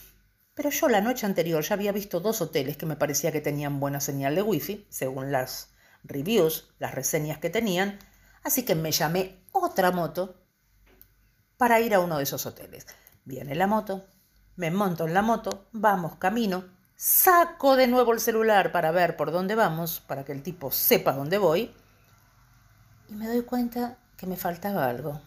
Pero 0.55 0.71
yo 0.71 0.89
la 0.89 1.01
noche 1.01 1.27
anterior 1.27 1.63
ya 1.63 1.75
había 1.75 1.93
visto 1.93 2.21
dos 2.21 2.41
hoteles 2.41 2.77
que 2.77 2.87
me 2.87 2.97
parecía 2.97 3.33
que 3.33 3.41
tenían 3.41 3.81
buena 3.81 4.01
señal 4.01 4.35
de 4.35 4.43
wifi, 4.43 4.87
según 4.91 5.31
las 5.31 5.71
reviews, 6.05 6.75
las 6.79 6.95
reseñas 6.95 7.39
que 7.39 7.51
tenían, 7.51 7.99
así 8.43 8.65
que 8.65 8.75
me 8.75 8.91
llamé 8.91 9.45
otra 9.53 9.93
moto 9.93 10.43
para 11.57 11.81
ir 11.81 11.95
a 11.95 12.01
uno 12.01 12.17
de 12.17 12.25
esos 12.25 12.45
hoteles. 12.47 12.87
Viene 13.25 13.55
la 13.55 13.67
moto, 13.67 14.07
me 14.57 14.71
monto 14.71 15.07
en 15.07 15.15
la 15.15 15.23
moto, 15.23 15.69
vamos 15.73 16.17
camino, 16.17 16.65
Saco 17.05 17.75
de 17.75 17.89
nuevo 17.89 18.13
el 18.13 18.21
celular 18.21 18.71
para 18.71 18.93
ver 18.93 19.17
por 19.17 19.33
dónde 19.33 19.57
vamos, 19.57 19.99
para 19.99 20.25
que 20.25 20.31
el 20.31 20.41
tipo 20.41 20.71
sepa 20.71 21.11
dónde 21.11 21.37
voy, 21.37 21.75
y 23.09 23.15
me 23.15 23.27
doy 23.27 23.43
cuenta 23.43 23.99
que 24.17 24.29
me 24.29 24.37
faltaba 24.37 24.87
algo, 24.87 25.21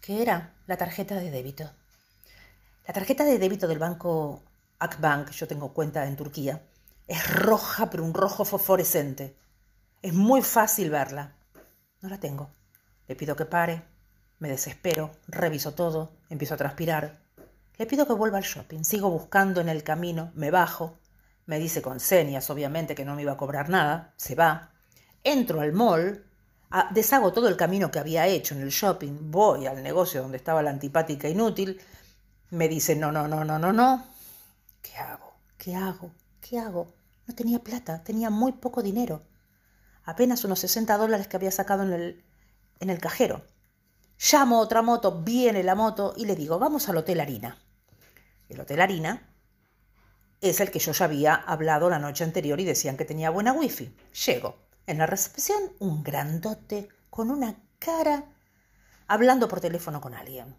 que 0.00 0.22
era 0.22 0.54
la 0.66 0.76
tarjeta 0.76 1.14
de 1.14 1.30
débito. 1.30 1.70
La 2.84 2.92
tarjeta 2.92 3.22
de 3.22 3.38
débito 3.38 3.68
del 3.68 3.78
banco 3.78 4.42
Akbank, 4.80 5.30
yo 5.30 5.46
tengo 5.46 5.72
cuenta 5.72 6.04
en 6.04 6.16
Turquía, 6.16 6.60
es 7.06 7.32
roja, 7.32 7.88
pero 7.88 8.02
un 8.02 8.12
rojo 8.12 8.44
fosforescente. 8.44 9.36
Es 10.02 10.14
muy 10.14 10.42
fácil 10.42 10.90
verla. 10.90 11.36
No 12.00 12.08
la 12.08 12.18
tengo. 12.18 12.50
Le 13.06 13.14
pido 13.14 13.36
que 13.36 13.44
pare, 13.44 13.84
me 14.40 14.48
desespero, 14.48 15.12
reviso 15.28 15.74
todo, 15.74 16.10
empiezo 16.28 16.54
a 16.54 16.56
transpirar. 16.56 17.24
Le 17.78 17.86
pido 17.86 18.06
que 18.06 18.14
vuelva 18.14 18.38
al 18.38 18.44
shopping. 18.44 18.84
Sigo 18.84 19.10
buscando 19.10 19.60
en 19.60 19.68
el 19.68 19.82
camino, 19.82 20.30
me 20.34 20.50
bajo. 20.50 20.98
Me 21.44 21.58
dice 21.58 21.82
con 21.82 22.00
señas, 22.00 22.48
obviamente, 22.48 22.94
que 22.94 23.04
no 23.04 23.14
me 23.14 23.22
iba 23.22 23.32
a 23.32 23.36
cobrar 23.36 23.68
nada. 23.68 24.14
Se 24.16 24.34
va. 24.34 24.72
Entro 25.22 25.60
al 25.60 25.72
mall. 25.72 26.24
deshago 26.92 27.32
todo 27.32 27.48
el 27.48 27.56
camino 27.56 27.90
que 27.90 27.98
había 27.98 28.26
hecho 28.26 28.54
en 28.54 28.62
el 28.62 28.70
shopping. 28.70 29.30
Voy 29.30 29.66
al 29.66 29.82
negocio 29.82 30.22
donde 30.22 30.38
estaba 30.38 30.62
la 30.62 30.70
antipática 30.70 31.28
inútil. 31.28 31.78
Me 32.50 32.68
dice, 32.68 32.96
no, 32.96 33.12
no, 33.12 33.28
no, 33.28 33.44
no, 33.44 33.58
no, 33.58 33.72
no. 33.72 34.06
¿Qué 34.80 34.96
hago? 34.96 35.34
¿Qué 35.58 35.74
hago? 35.74 36.10
¿Qué 36.40 36.58
hago? 36.58 36.94
No 37.26 37.34
tenía 37.34 37.58
plata, 37.58 38.02
tenía 38.02 38.30
muy 38.30 38.52
poco 38.52 38.82
dinero. 38.82 39.22
Apenas 40.04 40.44
unos 40.44 40.60
60 40.60 40.96
dólares 40.96 41.28
que 41.28 41.36
había 41.36 41.50
sacado 41.50 41.82
en 41.82 41.92
el, 41.92 42.24
en 42.80 42.88
el 42.88 43.00
cajero. 43.00 43.44
Llamo 44.18 44.60
otra 44.60 44.80
moto, 44.80 45.22
viene 45.22 45.62
la 45.62 45.74
moto 45.74 46.14
y 46.16 46.24
le 46.24 46.36
digo, 46.36 46.58
vamos 46.58 46.88
al 46.88 46.96
Hotel 46.96 47.20
Harina. 47.20 47.58
El 48.48 48.60
Hotel 48.60 48.80
Harina 48.80 49.28
es 50.40 50.60
el 50.60 50.70
que 50.70 50.78
yo 50.78 50.92
ya 50.92 51.04
había 51.04 51.34
hablado 51.34 51.90
la 51.90 51.98
noche 51.98 52.24
anterior 52.24 52.60
y 52.60 52.64
decían 52.64 52.96
que 52.96 53.04
tenía 53.04 53.30
buena 53.30 53.52
wifi. 53.52 53.94
Llego. 54.26 54.66
En 54.86 54.98
la 54.98 55.06
recepción, 55.06 55.72
un 55.80 56.02
grandote 56.04 56.88
con 57.10 57.30
una 57.30 57.56
cara 57.78 58.24
hablando 59.08 59.48
por 59.48 59.60
teléfono 59.60 60.00
con 60.00 60.14
alguien. 60.14 60.56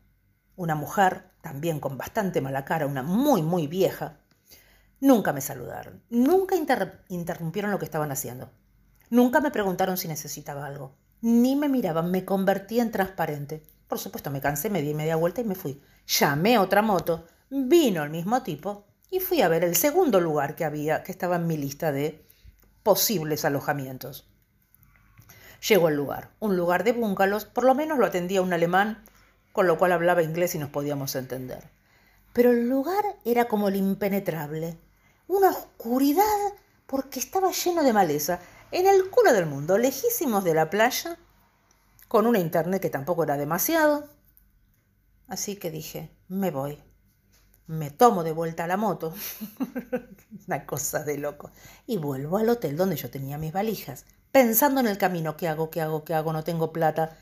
Una 0.55 0.75
mujer, 0.75 1.31
también 1.41 1.79
con 1.79 1.97
bastante 1.97 2.41
mala 2.41 2.65
cara, 2.65 2.87
una 2.87 3.03
muy, 3.03 3.41
muy 3.41 3.67
vieja. 3.67 4.19
Nunca 4.99 5.31
me 5.31 5.41
saludaron, 5.41 6.03
nunca 6.09 6.55
interrumpieron 7.09 7.71
lo 7.71 7.79
que 7.79 7.85
estaban 7.85 8.11
haciendo. 8.11 8.51
Nunca 9.09 9.39
me 9.39 9.51
preguntaron 9.51 9.95
si 9.95 10.07
necesitaba 10.07 10.65
algo. 10.65 10.97
Ni 11.21 11.55
me 11.55 11.69
miraban, 11.69 12.11
me 12.11 12.25
convertí 12.25 12.79
en 12.79 12.91
transparente. 12.91 13.63
Por 13.87 13.99
supuesto, 13.99 14.31
me 14.31 14.41
cansé, 14.41 14.69
me 14.69 14.81
di 14.81 14.93
media 14.93 15.15
vuelta 15.15 15.41
y 15.41 15.45
me 15.45 15.55
fui. 15.55 15.81
Llamé 16.07 16.57
otra 16.57 16.81
moto, 16.81 17.25
vino 17.49 18.03
el 18.03 18.09
mismo 18.09 18.43
tipo 18.43 18.85
y 19.09 19.19
fui 19.19 19.41
a 19.41 19.47
ver 19.47 19.63
el 19.63 19.75
segundo 19.75 20.19
lugar 20.19 20.55
que 20.55 20.65
había, 20.65 21.03
que 21.03 21.11
estaba 21.11 21.37
en 21.37 21.47
mi 21.47 21.57
lista 21.57 21.91
de 21.91 22.25
posibles 22.83 23.45
alojamientos. 23.45 24.27
Llegó 25.67 25.87
al 25.87 25.95
lugar, 25.95 26.31
un 26.39 26.55
lugar 26.55 26.83
de 26.83 26.91
búngalos, 26.91 27.45
por 27.45 27.63
lo 27.63 27.73
menos 27.73 27.97
lo 27.97 28.05
atendía 28.05 28.41
un 28.41 28.53
alemán, 28.53 29.03
con 29.53 29.65
lo 29.65 29.77
cual 29.77 29.91
hablaba 29.91 30.23
inglés 30.23 30.55
y 30.55 30.59
nos 30.59 30.69
podíamos 30.69 31.15
entender. 31.15 31.69
Pero 32.33 32.51
el 32.51 32.69
lugar 32.69 33.03
era 33.25 33.45
como 33.45 33.69
el 33.69 33.75
impenetrable, 33.75 34.77
una 35.27 35.49
oscuridad 35.49 36.53
porque 36.85 37.19
estaba 37.19 37.51
lleno 37.51 37.83
de 37.83 37.93
maleza, 37.93 38.39
en 38.71 38.85
el 38.85 39.09
culo 39.09 39.33
del 39.33 39.45
mundo, 39.45 39.77
lejísimos 39.77 40.43
de 40.43 40.53
la 40.53 40.69
playa, 40.69 41.17
con 42.07 42.27
una 42.27 42.39
internet 42.39 42.81
que 42.81 42.89
tampoco 42.89 43.23
era 43.23 43.37
demasiado. 43.37 44.07
Así 45.27 45.55
que 45.55 45.71
dije, 45.71 46.11
me 46.27 46.51
voy 46.51 46.81
me 47.67 47.91
tomo 47.91 48.23
de 48.23 48.31
vuelta 48.31 48.65
la 48.65 48.77
moto, 48.77 49.13
una 50.47 50.65
cosa 50.65 51.03
de 51.03 51.17
loco, 51.17 51.51
y 51.85 51.97
vuelvo 51.97 52.37
al 52.37 52.49
hotel 52.49 52.77
donde 52.77 52.95
yo 52.95 53.09
tenía 53.09 53.37
mis 53.37 53.51
valijas, 53.53 54.05
pensando 54.31 54.79
en 54.79 54.87
el 54.87 54.97
camino, 54.97 55.37
¿qué 55.37 55.47
hago, 55.47 55.69
qué 55.69 55.81
hago, 55.81 56.03
qué 56.03 56.13
hago? 56.13 56.33
No 56.33 56.43
tengo 56.43 56.71
plata. 56.71 57.17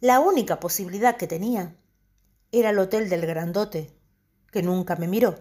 La 0.00 0.20
única 0.20 0.60
posibilidad 0.60 1.16
que 1.16 1.26
tenía 1.26 1.76
era 2.52 2.70
el 2.70 2.78
hotel 2.78 3.08
del 3.08 3.26
grandote, 3.26 3.96
que 4.50 4.62
nunca 4.62 4.96
me 4.96 5.08
miró. 5.08 5.36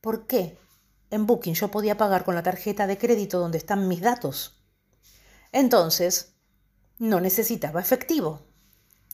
¿Por 0.00 0.26
qué? 0.26 0.58
En 1.10 1.26
Booking 1.26 1.54
yo 1.54 1.70
podía 1.70 1.96
pagar 1.96 2.24
con 2.24 2.34
la 2.34 2.42
tarjeta 2.42 2.86
de 2.86 2.98
crédito 2.98 3.38
donde 3.38 3.58
están 3.58 3.86
mis 3.86 4.00
datos. 4.00 4.60
Entonces, 5.52 6.34
no 6.98 7.20
necesitaba 7.20 7.80
efectivo. 7.80 8.42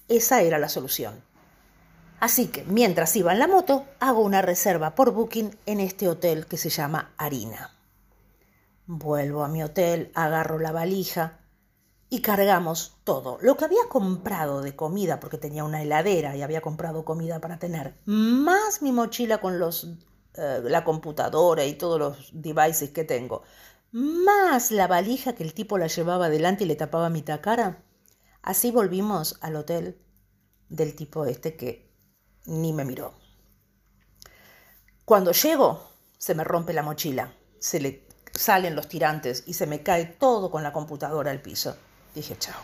Esa 0.08 0.42
era 0.42 0.58
la 0.58 0.68
solución. 0.68 1.22
Así 2.20 2.48
que 2.48 2.64
mientras 2.64 3.16
iba 3.16 3.32
en 3.32 3.38
la 3.38 3.48
moto, 3.48 3.86
hago 3.98 4.20
una 4.20 4.42
reserva 4.42 4.94
por 4.94 5.12
Booking 5.12 5.56
en 5.64 5.80
este 5.80 6.06
hotel 6.06 6.44
que 6.46 6.58
se 6.58 6.68
llama 6.68 7.14
Harina. 7.16 7.74
Vuelvo 8.86 9.42
a 9.42 9.48
mi 9.48 9.62
hotel, 9.62 10.12
agarro 10.14 10.58
la 10.58 10.70
valija 10.70 11.38
y 12.10 12.20
cargamos 12.20 12.98
todo. 13.04 13.38
Lo 13.40 13.56
que 13.56 13.64
había 13.64 13.88
comprado 13.88 14.60
de 14.60 14.76
comida, 14.76 15.18
porque 15.18 15.38
tenía 15.38 15.64
una 15.64 15.80
heladera 15.80 16.36
y 16.36 16.42
había 16.42 16.60
comprado 16.60 17.06
comida 17.06 17.40
para 17.40 17.58
tener, 17.58 17.94
más 18.04 18.82
mi 18.82 18.92
mochila 18.92 19.38
con 19.38 19.58
los, 19.58 19.88
eh, 20.34 20.60
la 20.64 20.84
computadora 20.84 21.64
y 21.64 21.72
todos 21.72 21.98
los 21.98 22.30
devices 22.34 22.90
que 22.90 23.04
tengo, 23.04 23.44
más 23.92 24.70
la 24.72 24.86
valija 24.86 25.34
que 25.34 25.42
el 25.42 25.54
tipo 25.54 25.78
la 25.78 25.86
llevaba 25.86 26.26
adelante 26.26 26.64
y 26.64 26.66
le 26.66 26.76
tapaba 26.76 27.08
mitad 27.08 27.40
cara. 27.40 27.82
Así 28.42 28.70
volvimos 28.70 29.38
al 29.40 29.56
hotel 29.56 29.98
del 30.68 30.94
tipo 30.94 31.24
este 31.24 31.56
que 31.56 31.89
ni 32.46 32.72
me 32.72 32.84
miró. 32.84 33.14
Cuando 35.04 35.32
llego, 35.32 35.90
se 36.18 36.34
me 36.34 36.44
rompe 36.44 36.72
la 36.72 36.82
mochila, 36.82 37.32
se 37.58 37.80
le 37.80 38.06
salen 38.32 38.76
los 38.76 38.88
tirantes 38.88 39.44
y 39.46 39.54
se 39.54 39.66
me 39.66 39.82
cae 39.82 40.04
todo 40.06 40.50
con 40.50 40.62
la 40.62 40.72
computadora 40.72 41.30
al 41.30 41.42
piso. 41.42 41.76
Dije, 42.14 42.36
chao. 42.38 42.60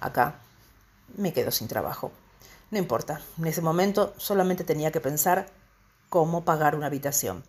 Acá 0.00 0.40
me 1.16 1.32
quedo 1.32 1.50
sin 1.50 1.68
trabajo. 1.68 2.12
No 2.70 2.78
importa, 2.78 3.20
en 3.38 3.46
ese 3.46 3.62
momento 3.62 4.14
solamente 4.16 4.64
tenía 4.64 4.92
que 4.92 5.00
pensar 5.00 5.46
cómo 6.08 6.44
pagar 6.44 6.74
una 6.74 6.86
habitación. 6.86 7.44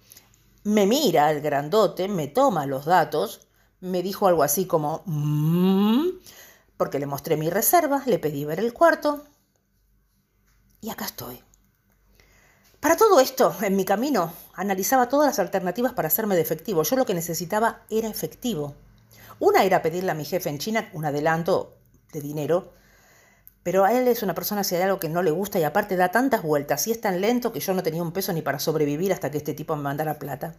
Me 0.64 0.86
mira 0.86 1.32
el 1.32 1.42
grandote, 1.42 2.08
me 2.08 2.28
toma 2.28 2.66
los 2.66 2.86
datos, 2.86 3.48
me 3.80 4.04
dijo 4.04 4.28
algo 4.28 4.44
así 4.44 4.66
como, 4.66 5.04
mm", 5.06 6.08
porque 6.78 7.00
le 7.00 7.06
mostré 7.06 7.38
mi 7.38 7.50
reserva, 7.50 8.04
le 8.06 8.20
pedí 8.20 8.46
ver 8.46 8.60
el 8.60 8.74
cuarto, 8.74 9.26
y 10.82 10.90
acá 10.90 11.06
estoy. 11.06 11.42
Para 12.80 12.98
todo 12.98 13.20
esto, 13.20 13.56
en 13.62 13.76
mi 13.76 13.86
camino, 13.86 14.34
analizaba 14.56 15.08
todas 15.08 15.28
las 15.28 15.40
alternativas 15.40 15.94
para 15.94 16.08
hacerme 16.08 16.36
de 16.36 16.42
efectivo. 16.42 16.82
Yo 16.82 16.96
lo 16.96 17.06
que 17.06 17.14
necesitaba 17.14 17.84
era 17.92 18.08
efectivo. 18.08 18.76
Una 19.40 19.64
era 19.64 19.84
pedirle 19.84 20.12
a 20.12 20.16
mi 20.16 20.26
jefe 20.26 20.50
en 20.50 20.58
China 20.58 20.90
un 20.94 21.06
adelanto 21.06 21.78
de 22.12 22.22
dinero, 22.22 22.74
pero 23.64 23.86
a 23.86 23.94
él 23.94 24.08
es 24.08 24.24
una 24.24 24.34
persona 24.34 24.64
si 24.64 24.76
hay 24.76 24.82
algo 24.82 25.00
que 25.00 25.10
no 25.10 25.22
le 25.22 25.30
gusta 25.30 25.60
y 25.60 25.64
aparte 25.64 25.96
da 25.96 26.10
tantas 26.10 26.42
vueltas 26.42 26.88
y 26.88 26.92
es 26.92 27.00
tan 27.00 27.22
lento 27.22 27.54
que 27.54 27.60
yo 27.60 27.74
no 27.76 27.84
tenía 27.84 28.02
un 28.02 28.12
peso 28.12 28.34
ni 28.34 28.42
para 28.42 28.58
sobrevivir 28.58 29.14
hasta 29.14 29.30
que 29.30 29.38
este 29.38 29.54
tipo 29.54 29.76
me 29.76 29.84
mandara 29.84 30.18
plata. 30.18 30.56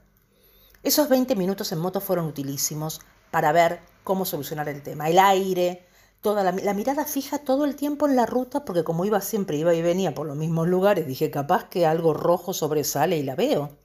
Esos 0.84 1.08
20 1.08 1.34
minutos 1.34 1.72
en 1.72 1.80
moto 1.80 2.00
fueron 2.00 2.26
utilísimos 2.26 3.00
para 3.32 3.50
ver 3.50 3.80
cómo 4.04 4.24
solucionar 4.24 4.68
el 4.68 4.82
tema. 4.82 5.08
El 5.08 5.18
aire, 5.18 5.86
toda 6.22 6.44
la, 6.44 6.74
mirada 6.74 7.04
fija 7.04 7.38
todo 7.38 7.64
el 7.64 7.74
tiempo 7.74 8.06
en 8.06 8.16
la 8.16 8.26
ruta, 8.26 8.64
porque 8.64 8.84
como 8.84 9.04
iba 9.04 9.20
siempre, 9.20 9.58
iba 9.58 9.74
y 9.74 9.82
venía 9.82 10.14
por 10.14 10.26
los 10.26 10.36
mismos 10.36 10.68
lugares, 10.68 11.06
dije, 11.06 11.30
capaz 11.30 11.68
que 11.68 11.84
algo 11.84 12.14
rojo 12.14 12.54
sobresale 12.54 13.18
y 13.18 13.24
la 13.24 13.34
veo. 13.34 13.76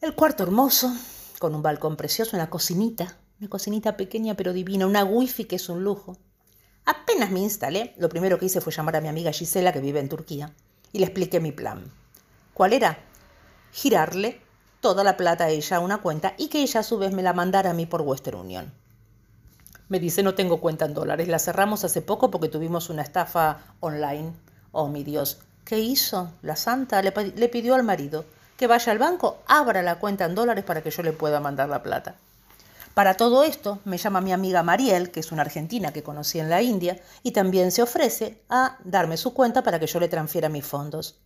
El 0.00 0.14
cuarto 0.14 0.42
hermoso, 0.42 0.90
con 1.38 1.54
un 1.54 1.62
balcón 1.62 1.96
precioso, 1.96 2.36
una 2.36 2.48
cocinita, 2.48 3.18
una 3.40 3.50
cocinita 3.50 3.96
pequeña 3.96 4.34
pero 4.34 4.52
divina, 4.54 4.86
una 4.86 5.04
wifi 5.04 5.44
que 5.44 5.56
es 5.56 5.68
un 5.68 5.84
lujo. 5.84 6.16
Apenas 6.86 7.30
me 7.30 7.40
instalé, 7.40 7.94
lo 7.98 8.08
primero 8.08 8.38
que 8.38 8.46
hice 8.46 8.62
fue 8.62 8.72
llamar 8.72 8.96
a 8.96 9.00
mi 9.02 9.08
amiga 9.08 9.32
Gisela, 9.32 9.72
que 9.72 9.80
vive 9.80 10.00
en 10.00 10.08
Turquía, 10.08 10.54
y 10.92 10.98
le 10.98 11.04
expliqué 11.04 11.40
mi 11.40 11.52
plan. 11.52 11.84
¿Cuál 12.54 12.72
era? 12.72 12.98
Girarle 13.72 14.40
toda 14.80 15.04
la 15.04 15.18
plata 15.18 15.44
a 15.44 15.50
ella 15.50 15.76
a 15.76 15.80
una 15.80 16.00
cuenta 16.00 16.34
y 16.38 16.48
que 16.48 16.62
ella 16.62 16.80
a 16.80 16.84
su 16.84 16.98
vez 16.98 17.12
me 17.12 17.22
la 17.22 17.32
mandara 17.34 17.70
a 17.70 17.74
mí 17.74 17.84
por 17.84 18.00
Western 18.02 18.38
Union. 18.38 18.83
Me 19.88 20.00
dice, 20.00 20.22
no 20.22 20.34
tengo 20.34 20.60
cuenta 20.60 20.86
en 20.86 20.94
dólares. 20.94 21.28
La 21.28 21.38
cerramos 21.38 21.84
hace 21.84 22.02
poco 22.02 22.30
porque 22.30 22.48
tuvimos 22.48 22.90
una 22.90 23.02
estafa 23.02 23.58
online. 23.80 24.32
Oh, 24.72 24.88
mi 24.88 25.04
Dios. 25.04 25.40
¿Qué 25.64 25.78
hizo? 25.78 26.32
La 26.42 26.56
santa 26.56 27.02
le, 27.02 27.12
pidió 27.48 27.74
al 27.74 27.84
marido 27.84 28.24
que 28.56 28.66
vaya 28.66 28.92
al 28.92 28.98
banco, 28.98 29.38
abra 29.46 29.82
la 29.82 29.98
cuenta 29.98 30.26
en 30.26 30.34
dólares 30.34 30.64
para 30.64 30.82
que 30.82 30.90
yo 30.90 31.02
le 31.02 31.12
pueda 31.12 31.40
mandar 31.40 31.68
la 31.68 31.82
plata. 31.82 32.16
Para 32.94 33.16
todo 33.16 33.42
esto, 33.42 33.80
me 33.84 33.98
llama 33.98 34.20
mi 34.20 34.32
amiga 34.32 34.62
Mariel, 34.62 35.10
que 35.10 35.20
es 35.20 35.32
una 35.32 35.42
argentina 35.42 35.92
que 35.92 36.04
conocí 36.04 36.38
en 36.38 36.48
la 36.48 36.62
India, 36.62 37.00
y 37.24 37.32
también 37.32 37.72
se 37.72 37.82
ofrece 37.82 38.42
a 38.48 38.78
darme 38.84 39.16
su 39.16 39.34
cuenta 39.34 39.64
para 39.64 39.80
que 39.80 39.88
yo 39.88 39.98
le 39.98 40.08
transfiera 40.08 40.48
mis 40.48 40.64
fondos. 40.64 41.18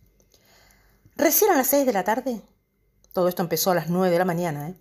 Recién 1.15 1.51
a 1.51 1.57
las 1.57 1.67
seis 1.67 1.85
de 1.85 1.93
la 1.93 2.03
tarde, 2.03 2.41
todo 3.13 3.27
esto 3.27 3.43
empezó 3.43 3.71
a 3.71 3.75
las 3.75 3.89
nueve 3.89 4.11
de 4.11 4.17
la 4.17 4.25
mañana, 4.25 4.69
¿eh? 4.69 4.75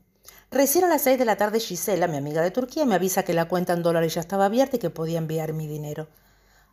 Recién 0.50 0.84
a 0.84 0.88
las 0.88 1.02
seis 1.02 1.18
de 1.18 1.26
la 1.26 1.36
tarde 1.36 1.60
Gisela, 1.60 2.08
mi 2.08 2.16
amiga 2.16 2.40
de 2.40 2.50
Turquía, 2.50 2.86
me 2.86 2.94
avisa 2.94 3.22
que 3.22 3.34
la 3.34 3.48
cuenta 3.48 3.74
en 3.74 3.82
dólares 3.82 4.14
ya 4.14 4.22
estaba 4.22 4.46
abierta 4.46 4.76
y 4.76 4.78
que 4.78 4.88
podía 4.88 5.18
enviar 5.18 5.52
mi 5.52 5.66
dinero. 5.66 6.08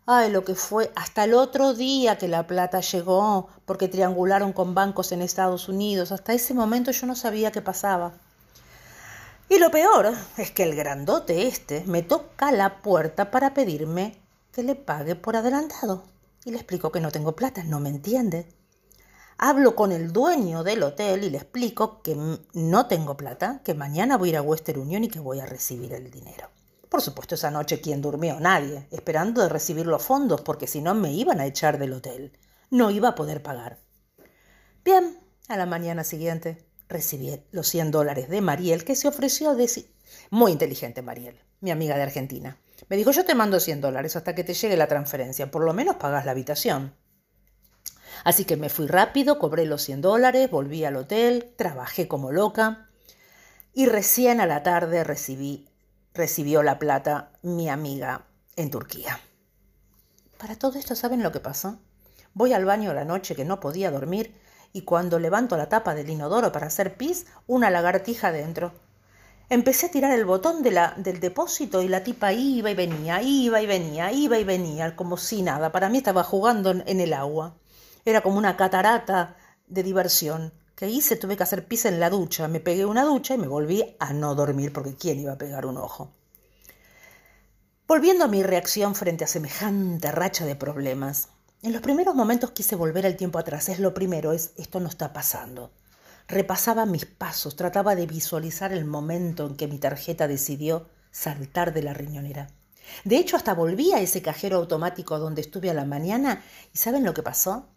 Ay, 0.05 0.31
lo 0.31 0.45
que 0.45 0.55
fue 0.55 0.93
hasta 0.95 1.25
el 1.25 1.33
otro 1.33 1.73
día 1.73 2.17
que 2.17 2.29
la 2.29 2.47
plata 2.47 2.79
llegó, 2.79 3.49
porque 3.65 3.89
triangularon 3.89 4.53
con 4.53 4.75
bancos 4.75 5.11
en 5.11 5.21
Estados 5.21 5.67
Unidos. 5.67 6.13
Hasta 6.13 6.31
ese 6.31 6.53
momento 6.53 6.91
yo 6.91 7.05
no 7.05 7.15
sabía 7.15 7.51
qué 7.51 7.61
pasaba. 7.61 8.13
Y 9.49 9.59
lo 9.59 9.69
peor 9.71 10.13
es 10.37 10.51
que 10.51 10.63
el 10.63 10.75
grandote 10.75 11.45
este 11.47 11.83
me 11.85 12.01
toca 12.01 12.53
la 12.53 12.81
puerta 12.81 13.29
para 13.29 13.53
pedirme 13.53 14.17
que 14.53 14.63
le 14.63 14.75
pague 14.75 15.15
por 15.15 15.35
adelantado. 15.35 16.05
Y 16.45 16.51
le 16.51 16.57
explico 16.57 16.93
que 16.93 17.01
no 17.01 17.11
tengo 17.11 17.35
plata, 17.35 17.65
no 17.65 17.81
me 17.81 17.89
entiende. 17.89 18.47
Hablo 19.37 19.75
con 19.75 19.91
el 19.91 20.13
dueño 20.13 20.63
del 20.63 20.81
hotel 20.83 21.25
y 21.25 21.29
le 21.29 21.37
explico 21.37 22.01
que 22.01 22.15
no 22.53 22.87
tengo 22.87 23.17
plata, 23.17 23.61
que 23.65 23.73
mañana 23.73 24.17
voy 24.17 24.29
a 24.29 24.31
ir 24.31 24.37
a 24.37 24.41
Western 24.41 24.79
Union 24.79 25.03
y 25.03 25.09
que 25.09 25.19
voy 25.19 25.41
a 25.41 25.45
recibir 25.45 25.93
el 25.93 26.09
dinero. 26.09 26.49
Por 26.87 27.01
supuesto, 27.01 27.35
esa 27.35 27.51
noche, 27.51 27.81
¿quién 27.81 28.01
durmió? 28.01 28.39
Nadie, 28.39 28.87
esperando 28.91 29.41
de 29.41 29.49
recibir 29.49 29.87
los 29.87 30.03
fondos, 30.03 30.39
porque 30.39 30.67
si 30.67 30.79
no 30.79 30.93
me 30.93 31.11
iban 31.11 31.41
a 31.41 31.45
echar 31.45 31.77
del 31.77 31.91
hotel. 31.91 32.31
No 32.69 32.91
iba 32.91 33.09
a 33.09 33.15
poder 33.15 33.43
pagar. 33.43 33.79
Bien, 34.85 35.19
a 35.49 35.57
la 35.57 35.65
mañana 35.65 36.05
siguiente 36.05 36.65
recibí 36.87 37.37
los 37.51 37.67
100 37.67 37.91
dólares 37.91 38.29
de 38.29 38.39
Mariel, 38.39 38.85
que 38.85 38.95
se 38.95 39.09
ofreció 39.09 39.49
a 39.49 39.55
decir... 39.55 39.93
Muy 40.29 40.53
inteligente, 40.53 41.01
Mariel, 41.01 41.37
mi 41.59 41.71
amiga 41.71 41.97
de 41.97 42.03
Argentina. 42.03 42.57
Me 42.87 42.95
dijo, 42.95 43.11
yo 43.11 43.25
te 43.25 43.35
mando 43.35 43.59
100 43.59 43.81
dólares 43.81 44.15
hasta 44.15 44.33
que 44.33 44.45
te 44.45 44.53
llegue 44.53 44.77
la 44.77 44.87
transferencia, 44.87 45.51
por 45.51 45.63
lo 45.65 45.73
menos 45.73 45.97
pagas 45.97 46.23
la 46.25 46.31
habitación. 46.31 46.93
Así 48.25 48.43
que 48.43 48.57
me 48.57 48.69
fui 48.69 48.87
rápido, 48.87 49.39
cobré 49.39 49.65
los 49.65 49.83
100 49.83 50.01
dólares, 50.01 50.49
volví 50.49 50.83
al 50.83 50.97
hotel, 50.97 51.53
trabajé 51.55 52.07
como 52.07 52.31
loca 52.31 52.89
y 53.71 53.85
recién 53.85 54.41
a 54.41 54.47
la 54.47 54.63
tarde 54.63 55.03
recibí 55.03 55.69
recibió 56.15 56.63
la 56.63 56.79
plata 56.79 57.33
mi 57.43 57.69
amiga 57.69 58.25
en 58.55 58.71
Turquía. 58.71 59.19
Para 60.39 60.55
todo 60.55 60.79
esto, 60.79 60.95
¿saben 60.95 61.21
lo 61.21 61.31
que 61.31 61.39
pasó? 61.39 61.77
Voy 62.33 62.53
al 62.53 62.65
baño 62.65 62.93
la 62.93 63.05
noche 63.05 63.35
que 63.35 63.45
no 63.45 63.59
podía 63.59 63.91
dormir 63.91 64.33
y 64.73 64.81
cuando 64.81 65.19
levanto 65.19 65.55
la 65.55 65.69
tapa 65.69 65.93
del 65.93 66.09
inodoro 66.09 66.51
para 66.51 66.67
hacer 66.67 66.97
pis, 66.97 67.27
una 67.45 67.69
lagartija 67.69 68.31
dentro. 68.31 68.73
Empecé 69.49 69.85
a 69.85 69.91
tirar 69.91 70.11
el 70.13 70.25
botón 70.25 70.63
de 70.63 70.71
la, 70.71 70.95
del 70.97 71.19
depósito 71.19 71.83
y 71.83 71.89
la 71.89 72.03
tipa 72.03 72.33
iba 72.33 72.71
y 72.71 72.75
venía, 72.75 73.21
iba 73.21 73.61
y 73.61 73.67
venía, 73.67 74.11
iba 74.11 74.39
y 74.39 74.43
venía, 74.43 74.95
como 74.95 75.17
si 75.17 75.43
nada. 75.43 75.71
Para 75.71 75.89
mí 75.89 75.99
estaba 75.99 76.23
jugando 76.23 76.71
en 76.71 76.99
el 76.99 77.13
agua. 77.13 77.55
Era 78.05 78.21
como 78.21 78.37
una 78.37 78.55
catarata 78.55 79.35
de 79.65 79.81
diversión. 79.81 80.53
¿Qué 80.75 80.87
hice? 80.87 81.15
Tuve 81.15 81.35
que 81.35 81.41
hacer 81.41 81.67
pis 81.67 81.85
en 81.85 81.99
la 81.99 82.11
ducha. 82.11 82.47
Me 82.47 82.59
pegué 82.59 82.85
una 82.85 83.03
ducha 83.03 83.33
y 83.33 83.39
me 83.39 83.47
volví 83.47 83.95
a 83.97 84.13
no 84.13 84.35
dormir 84.35 84.71
porque 84.71 84.95
¿quién 84.95 85.19
iba 85.19 85.33
a 85.33 85.37
pegar 85.39 85.65
un 85.65 85.77
ojo? 85.77 86.11
Volviendo 87.87 88.25
a 88.25 88.27
mi 88.27 88.43
reacción 88.43 88.93
frente 88.93 89.23
a 89.23 89.27
semejante 89.27 90.11
racha 90.11 90.45
de 90.45 90.55
problemas. 90.55 91.29
En 91.63 91.73
los 91.73 91.81
primeros 91.81 92.13
momentos 92.13 92.51
quise 92.51 92.75
volver 92.75 93.07
el 93.07 93.15
tiempo 93.17 93.39
atrás. 93.39 93.69
Es 93.69 93.79
lo 93.79 93.95
primero, 93.95 94.33
es 94.33 94.53
esto 94.55 94.79
no 94.79 94.87
está 94.87 95.11
pasando. 95.11 95.71
Repasaba 96.27 96.85
mis 96.85 97.07
pasos, 97.07 97.55
trataba 97.55 97.95
de 97.95 98.05
visualizar 98.05 98.71
el 98.71 98.85
momento 98.85 99.47
en 99.47 99.55
que 99.55 99.67
mi 99.67 99.79
tarjeta 99.79 100.27
decidió 100.27 100.87
saltar 101.09 101.73
de 101.73 101.81
la 101.81 101.95
riñonera. 101.95 102.49
De 103.03 103.17
hecho, 103.17 103.35
hasta 103.35 103.55
volví 103.55 103.93
a 103.93 103.99
ese 103.99 104.21
cajero 104.21 104.57
automático 104.57 105.17
donde 105.17 105.41
estuve 105.41 105.71
a 105.71 105.73
la 105.73 105.85
mañana 105.85 106.43
y 106.71 106.77
¿saben 106.77 107.03
lo 107.03 107.15
que 107.15 107.23
pasó? 107.23 107.67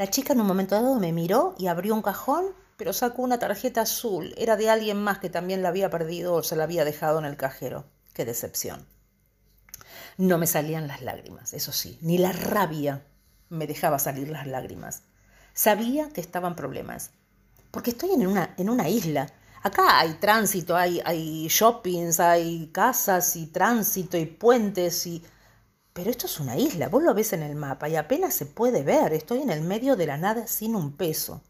La 0.00 0.08
chica 0.08 0.32
en 0.32 0.40
un 0.40 0.46
momento 0.46 0.76
dado 0.76 0.98
me 0.98 1.12
miró 1.12 1.54
y 1.58 1.66
abrió 1.66 1.94
un 1.94 2.00
cajón, 2.00 2.54
pero 2.78 2.94
sacó 2.94 3.20
una 3.20 3.38
tarjeta 3.38 3.82
azul. 3.82 4.32
Era 4.38 4.56
de 4.56 4.70
alguien 4.70 4.96
más 4.96 5.18
que 5.18 5.28
también 5.28 5.62
la 5.62 5.68
había 5.68 5.90
perdido 5.90 6.32
o 6.32 6.42
se 6.42 6.56
la 6.56 6.64
había 6.64 6.86
dejado 6.86 7.18
en 7.18 7.26
el 7.26 7.36
cajero. 7.36 7.84
Qué 8.14 8.24
decepción. 8.24 8.86
No 10.16 10.38
me 10.38 10.46
salían 10.46 10.88
las 10.88 11.02
lágrimas, 11.02 11.52
eso 11.52 11.70
sí, 11.72 11.98
ni 12.00 12.16
la 12.16 12.32
rabia 12.32 13.04
me 13.50 13.66
dejaba 13.66 13.98
salir 13.98 14.30
las 14.30 14.46
lágrimas. 14.46 15.02
Sabía 15.52 16.08
que 16.08 16.22
estaban 16.22 16.56
problemas, 16.56 17.10
porque 17.70 17.90
estoy 17.90 18.12
en 18.12 18.26
una, 18.26 18.54
en 18.56 18.70
una 18.70 18.88
isla. 18.88 19.26
Acá 19.62 19.98
hay 19.98 20.14
tránsito, 20.14 20.78
hay, 20.78 21.02
hay 21.04 21.46
shoppings, 21.48 22.20
hay 22.20 22.70
casas 22.72 23.36
y 23.36 23.48
tránsito 23.48 24.16
y 24.16 24.24
puentes 24.24 25.06
y 25.06 25.22
pero 25.92 26.10
esto 26.10 26.26
es 26.26 26.38
una 26.38 26.56
isla, 26.56 26.88
vos 26.88 27.02
lo 27.02 27.14
ves 27.14 27.32
en 27.32 27.42
el 27.42 27.56
mapa 27.56 27.88
y 27.88 27.96
apenas 27.96 28.34
se 28.34 28.46
puede 28.46 28.82
ver, 28.82 29.12
estoy 29.12 29.42
en 29.42 29.50
el 29.50 29.62
medio 29.62 29.96
de 29.96 30.06
la 30.06 30.16
nada 30.16 30.46
sin 30.46 30.76
un 30.76 30.92
peso. 30.92 31.42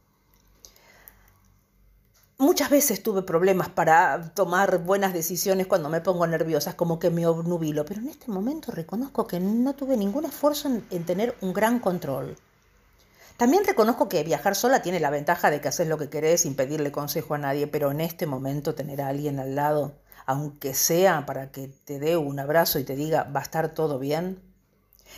Muchas 2.38 2.70
veces 2.70 3.02
tuve 3.02 3.20
problemas 3.22 3.68
para 3.68 4.32
tomar 4.32 4.78
buenas 4.78 5.12
decisiones 5.12 5.66
cuando 5.66 5.90
me 5.90 6.00
pongo 6.00 6.26
nerviosa, 6.26 6.74
como 6.74 6.98
que 6.98 7.10
me 7.10 7.26
obnubilo, 7.26 7.84
pero 7.84 8.00
en 8.00 8.08
este 8.08 8.30
momento 8.30 8.72
reconozco 8.72 9.26
que 9.26 9.38
no 9.40 9.74
tuve 9.74 9.98
ningún 9.98 10.24
esfuerzo 10.24 10.68
en, 10.68 10.86
en, 10.90 11.04
tener 11.04 11.36
un 11.42 11.52
gran 11.52 11.80
control. 11.80 12.38
También 13.36 13.66
reconozco 13.66 14.08
que 14.08 14.22
viajar 14.24 14.56
sola 14.56 14.80
tiene 14.80 15.00
la 15.00 15.10
ventaja 15.10 15.50
de 15.50 15.60
que 15.60 15.68
haces 15.68 15.86
lo 15.86 15.98
que 15.98 16.08
querés 16.08 16.40
sin 16.40 16.54
pedirle 16.54 16.90
consejo 16.90 17.34
a 17.34 17.38
nadie, 17.38 17.66
pero 17.66 17.90
en 17.90 18.00
este 18.00 18.26
momento 18.26 18.74
tener 18.74 19.02
a 19.02 19.08
alguien 19.08 19.38
al 19.38 19.54
lado 19.54 19.92
aunque 20.30 20.74
sea 20.74 21.26
para 21.26 21.50
que 21.50 21.66
te 21.66 21.98
dé 21.98 22.16
un 22.16 22.38
abrazo 22.38 22.78
y 22.78 22.84
te 22.84 22.94
diga 22.94 23.24
va 23.24 23.40
a 23.40 23.42
estar 23.42 23.74
todo 23.74 23.98
bien. 23.98 24.40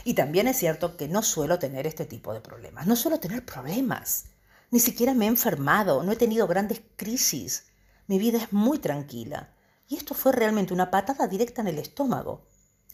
Y 0.04 0.14
también 0.14 0.48
es 0.48 0.56
cierto 0.56 0.96
que 0.96 1.06
no 1.06 1.22
suelo 1.22 1.58
tener 1.58 1.86
este 1.86 2.06
tipo 2.06 2.32
de 2.32 2.40
problemas, 2.40 2.86
no 2.86 2.96
suelo 2.96 3.20
tener 3.20 3.44
problemas, 3.44 4.24
ni 4.70 4.80
siquiera 4.80 5.12
me 5.12 5.26
he 5.26 5.28
enfermado, 5.28 6.02
no 6.02 6.12
he 6.12 6.16
tenido 6.16 6.46
grandes 6.46 6.80
crisis, 6.96 7.66
mi 8.06 8.18
vida 8.18 8.38
es 8.38 8.54
muy 8.54 8.78
tranquila. 8.78 9.52
Y 9.86 9.96
esto 9.96 10.14
fue 10.14 10.32
realmente 10.32 10.72
una 10.72 10.90
patada 10.90 11.26
directa 11.26 11.60
en 11.60 11.68
el 11.68 11.78
estómago. 11.78 12.46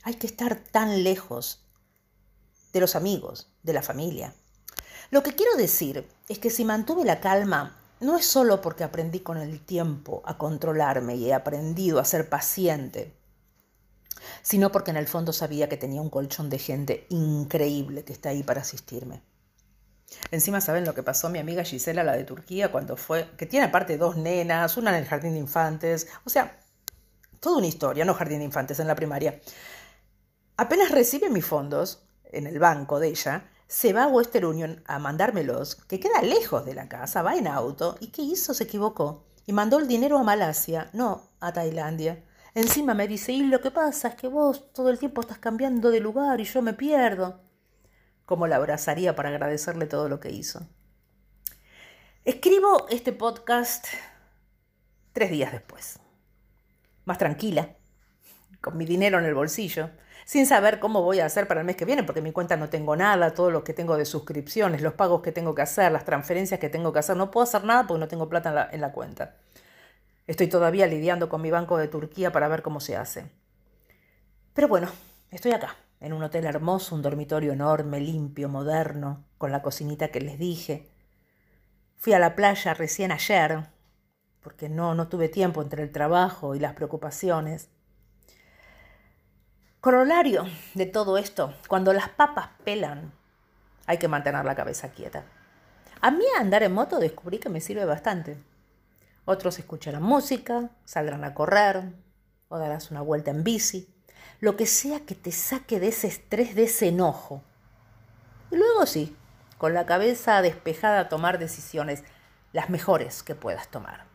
Hay 0.02 0.14
que 0.14 0.26
estar 0.26 0.57
tan 0.57 1.04
lejos 1.04 1.68
de 2.72 2.81
los 2.81 2.96
amigos, 2.96 3.52
de 3.62 3.74
la 3.74 3.83
familia. 3.83 4.35
Lo 5.12 5.22
que 5.22 5.37
quiero 5.37 5.57
decir 5.57 6.09
es 6.28 6.40
que 6.40 6.50
si 6.50 6.64
mantuve 6.64 7.04
la 7.04 7.20
calma 7.20 7.77
no 8.00 8.16
es 8.16 8.26
solo 8.26 8.61
porque 8.61 8.84
aprendí 8.84 9.20
con 9.20 9.38
el 9.38 9.61
tiempo 9.61 10.22
a 10.24 10.38
controlarme 10.38 11.16
y 11.16 11.30
he 11.30 11.34
aprendido 11.34 11.98
a 11.98 12.04
ser 12.04 12.28
paciente, 12.28 13.14
sino 14.42 14.70
porque 14.70 14.90
en 14.90 14.96
el 14.96 15.08
fondo 15.08 15.32
sabía 15.32 15.68
que 15.68 15.76
tenía 15.76 16.00
un 16.00 16.11
colchón 16.11 16.50
de 16.50 16.58
gente 16.58 17.06
increíble 17.08 18.04
que 18.04 18.12
está 18.12 18.30
ahí 18.30 18.42
para 18.42 18.61
asistirme. 18.61 19.22
Encima, 20.30 20.61
¿saben 20.61 20.84
lo 20.84 20.94
que 20.94 21.02
pasó 21.02 21.28
mi 21.28 21.38
amiga 21.38 21.64
Gisela, 21.64 22.02
la 22.02 22.16
de 22.16 22.24
Turquía, 22.24 22.72
cuando 22.72 22.96
fue, 22.96 23.30
que 23.37 23.46
tiene 23.46 23.66
aparte 23.66 23.98
dos 23.98 24.16
nenas, 24.16 24.76
una 24.76 24.90
en 24.90 24.96
el 24.96 25.06
jardín 25.06 25.32
de 25.32 25.38
infantes, 25.38 26.08
o 26.24 26.30
sea, 26.30 26.61
toda 27.40 27.58
una 27.58 27.66
historia, 27.66 28.04
no 28.04 28.14
jardín 28.14 28.38
de 28.38 28.44
infantes 28.44 28.80
en 28.80 28.87
la 28.87 28.94
primaria. 28.94 29.40
Apenas 30.56 30.90
recibe 30.90 31.28
mis 31.30 31.44
fondos 31.44 32.08
en 32.24 32.46
el 32.46 32.58
banco 32.58 32.98
de 33.00 33.08
ella, 33.08 33.48
se 33.68 33.92
va 33.92 34.04
a 34.04 34.09
Western 34.09 34.46
Union 34.46 34.83
a 34.87 34.98
mandármelos, 34.98 35.76
que 35.76 36.00
queda 36.00 36.22
lejos 36.22 36.64
de 36.64 36.74
la 36.74 36.88
casa, 36.88 37.22
va 37.22 37.37
en 37.37 37.46
auto, 37.46 37.96
¿y 38.00 38.09
qué 38.09 38.22
hizo? 38.22 38.54
Se 38.54 38.64
equivocó. 38.64 39.26
Y 39.44 39.52
mandó 39.52 39.78
el 39.78 39.87
dinero 39.87 40.18
a 40.18 40.22
Malasia, 40.22 40.90
no 40.94 41.28
a 41.38 41.52
Tailandia. 41.52 42.24
Encima 42.54 42.94
me 42.94 43.07
dice, 43.07 43.33
y 43.33 43.44
lo 43.44 43.61
que 43.61 43.70
pasa 43.70 44.09
es 44.09 44.14
que 44.14 44.26
vos 44.26 44.72
todo 44.72 44.88
el 44.88 44.98
tiempo 44.98 45.20
estás 45.20 45.38
cambiando 45.38 45.90
de 45.90 46.00
lugar 46.00 46.40
y 46.40 46.44
yo 46.44 46.62
me 46.62 46.72
pierdo. 46.72 47.40
¿Cómo 48.24 48.46
la 48.46 48.57
abrazaría 48.57 49.14
para 49.14 49.28
agradecerle 49.28 49.87
todo 49.87 50.09
lo 50.09 50.18
que 50.18 50.31
hizo? 50.31 50.66
Escribo 52.24 52.87
este 52.88 53.12
podcast 53.12 53.87
tres 55.12 55.31
días 55.31 55.52
después. 55.52 55.98
Más 57.04 57.18
tranquila, 57.18 57.76
con 58.61 58.76
mi 58.78 58.87
dinero 58.87 59.18
en 59.18 59.26
el 59.26 59.35
bolsillo 59.35 59.90
sin 60.28 60.44
saber 60.44 60.78
cómo 60.78 61.00
voy 61.00 61.20
a 61.20 61.24
hacer 61.24 61.48
para 61.48 61.60
el 61.60 61.66
mes 61.66 61.76
que 61.76 61.86
viene, 61.86 62.04
porque 62.04 62.18
en 62.18 62.24
mi 62.24 62.32
cuenta 62.32 62.54
no 62.58 62.68
tengo 62.68 62.94
nada, 62.96 63.32
todo 63.32 63.50
lo 63.50 63.64
que 63.64 63.72
tengo 63.72 63.96
de 63.96 64.04
suscripciones, 64.04 64.82
los 64.82 64.92
pagos 64.92 65.22
que 65.22 65.32
tengo 65.32 65.54
que 65.54 65.62
hacer, 65.62 65.90
las 65.90 66.04
transferencias 66.04 66.60
que 66.60 66.68
tengo 66.68 66.92
que 66.92 66.98
hacer, 66.98 67.16
no 67.16 67.30
puedo 67.30 67.44
hacer 67.44 67.64
nada 67.64 67.86
porque 67.86 68.00
no 68.00 68.08
tengo 68.08 68.28
plata 68.28 68.50
en 68.50 68.54
la, 68.54 68.68
en 68.70 68.82
la 68.82 68.92
cuenta. 68.92 69.36
Estoy 70.26 70.48
todavía 70.48 70.86
lidiando 70.86 71.30
con 71.30 71.40
mi 71.40 71.50
banco 71.50 71.78
de 71.78 71.88
Turquía 71.88 72.30
para 72.30 72.46
ver 72.46 72.60
cómo 72.60 72.78
se 72.78 72.94
hace. 72.94 73.30
Pero 74.52 74.68
bueno, 74.68 74.90
estoy 75.30 75.52
acá, 75.52 75.76
en 75.98 76.12
un 76.12 76.22
hotel 76.22 76.44
hermoso, 76.44 76.94
un 76.94 77.00
dormitorio 77.00 77.54
enorme, 77.54 77.98
limpio, 77.98 78.50
moderno, 78.50 79.24
con 79.38 79.50
la 79.50 79.62
cocinita 79.62 80.08
que 80.08 80.20
les 80.20 80.38
dije. 80.38 80.90
Fui 81.96 82.12
a 82.12 82.18
la 82.18 82.36
playa 82.36 82.74
recién 82.74 83.12
ayer, 83.12 83.64
porque 84.42 84.68
no, 84.68 84.94
no 84.94 85.08
tuve 85.08 85.30
tiempo 85.30 85.62
entre 85.62 85.82
el 85.82 85.90
trabajo 85.90 86.54
y 86.54 86.58
las 86.58 86.74
preocupaciones. 86.74 87.70
Corolario 89.80 90.44
de 90.74 90.86
todo 90.86 91.18
esto, 91.18 91.54
cuando 91.68 91.92
las 91.92 92.08
papas 92.08 92.48
pelan, 92.64 93.12
hay 93.86 93.98
que 93.98 94.08
mantener 94.08 94.44
la 94.44 94.56
cabeza 94.56 94.88
quieta. 94.88 95.22
A 96.00 96.10
mí 96.10 96.24
andar 96.36 96.64
en 96.64 96.72
moto 96.72 96.98
descubrí 96.98 97.38
que 97.38 97.48
me 97.48 97.60
sirve 97.60 97.84
bastante. 97.84 98.42
Otros 99.24 99.60
escucharán 99.60 100.02
música, 100.02 100.70
saldrán 100.84 101.22
a 101.22 101.32
correr 101.32 101.92
o 102.48 102.58
darás 102.58 102.90
una 102.90 103.02
vuelta 103.02 103.30
en 103.30 103.44
bici, 103.44 103.88
lo 104.40 104.56
que 104.56 104.66
sea 104.66 105.06
que 105.06 105.14
te 105.14 105.30
saque 105.30 105.78
de 105.78 105.88
ese 105.88 106.08
estrés, 106.08 106.56
de 106.56 106.64
ese 106.64 106.88
enojo. 106.88 107.44
Y 108.50 108.56
luego 108.56 108.84
sí, 108.84 109.16
con 109.58 109.74
la 109.74 109.86
cabeza 109.86 110.42
despejada 110.42 111.08
tomar 111.08 111.38
decisiones, 111.38 112.02
las 112.52 112.68
mejores 112.68 113.22
que 113.22 113.36
puedas 113.36 113.68
tomar. 113.68 114.06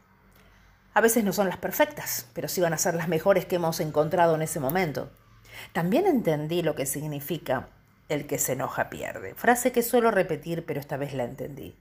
A 0.93 0.99
veces 0.99 1.23
no 1.23 1.31
son 1.31 1.47
las 1.47 1.57
perfectas, 1.57 2.27
pero 2.33 2.49
sí 2.49 2.59
van 2.59 2.73
a 2.73 2.77
ser 2.77 2.95
las 2.95 3.07
mejores 3.07 3.45
que 3.45 3.55
hemos 3.55 3.79
encontrado 3.79 4.35
en 4.35 4.41
ese 4.41 4.59
momento. 4.59 5.09
También 5.71 6.05
entendí 6.05 6.61
lo 6.61 6.75
que 6.75 6.85
significa 6.85 7.69
el 8.09 8.27
que 8.27 8.37
se 8.37 8.53
enoja 8.53 8.89
pierde. 8.89 9.33
Frase 9.35 9.71
que 9.71 9.83
suelo 9.83 10.11
repetir, 10.11 10.65
pero 10.65 10.79
esta 10.79 10.97
vez 10.97 11.13
la 11.13 11.23
entendí. 11.23 11.75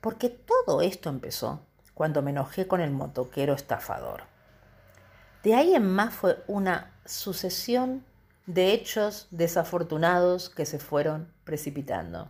Porque 0.00 0.28
todo 0.28 0.80
esto 0.80 1.10
empezó 1.10 1.60
cuando 1.94 2.22
me 2.22 2.30
enojé 2.30 2.66
con 2.66 2.80
el 2.80 2.90
motoquero 2.90 3.54
estafador. 3.54 4.22
De 5.42 5.54
ahí 5.54 5.74
en 5.74 5.86
más 5.86 6.14
fue 6.14 6.42
una 6.46 6.92
sucesión 7.04 8.04
de 8.46 8.72
hechos 8.72 9.26
desafortunados 9.30 10.48
que 10.50 10.66
se 10.66 10.78
fueron 10.78 11.32
precipitando. 11.44 12.28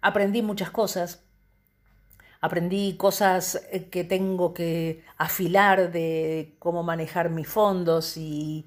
Aprendí 0.00 0.42
muchas 0.42 0.70
cosas, 0.70 1.22
aprendí 2.40 2.96
cosas 2.96 3.60
eh, 3.72 3.88
que 3.88 4.04
tengo 4.04 4.54
que 4.54 5.04
afilar 5.16 5.90
de 5.90 6.54
cómo 6.58 6.82
manejar 6.82 7.30
mis 7.30 7.48
fondos 7.48 8.16
y, 8.16 8.66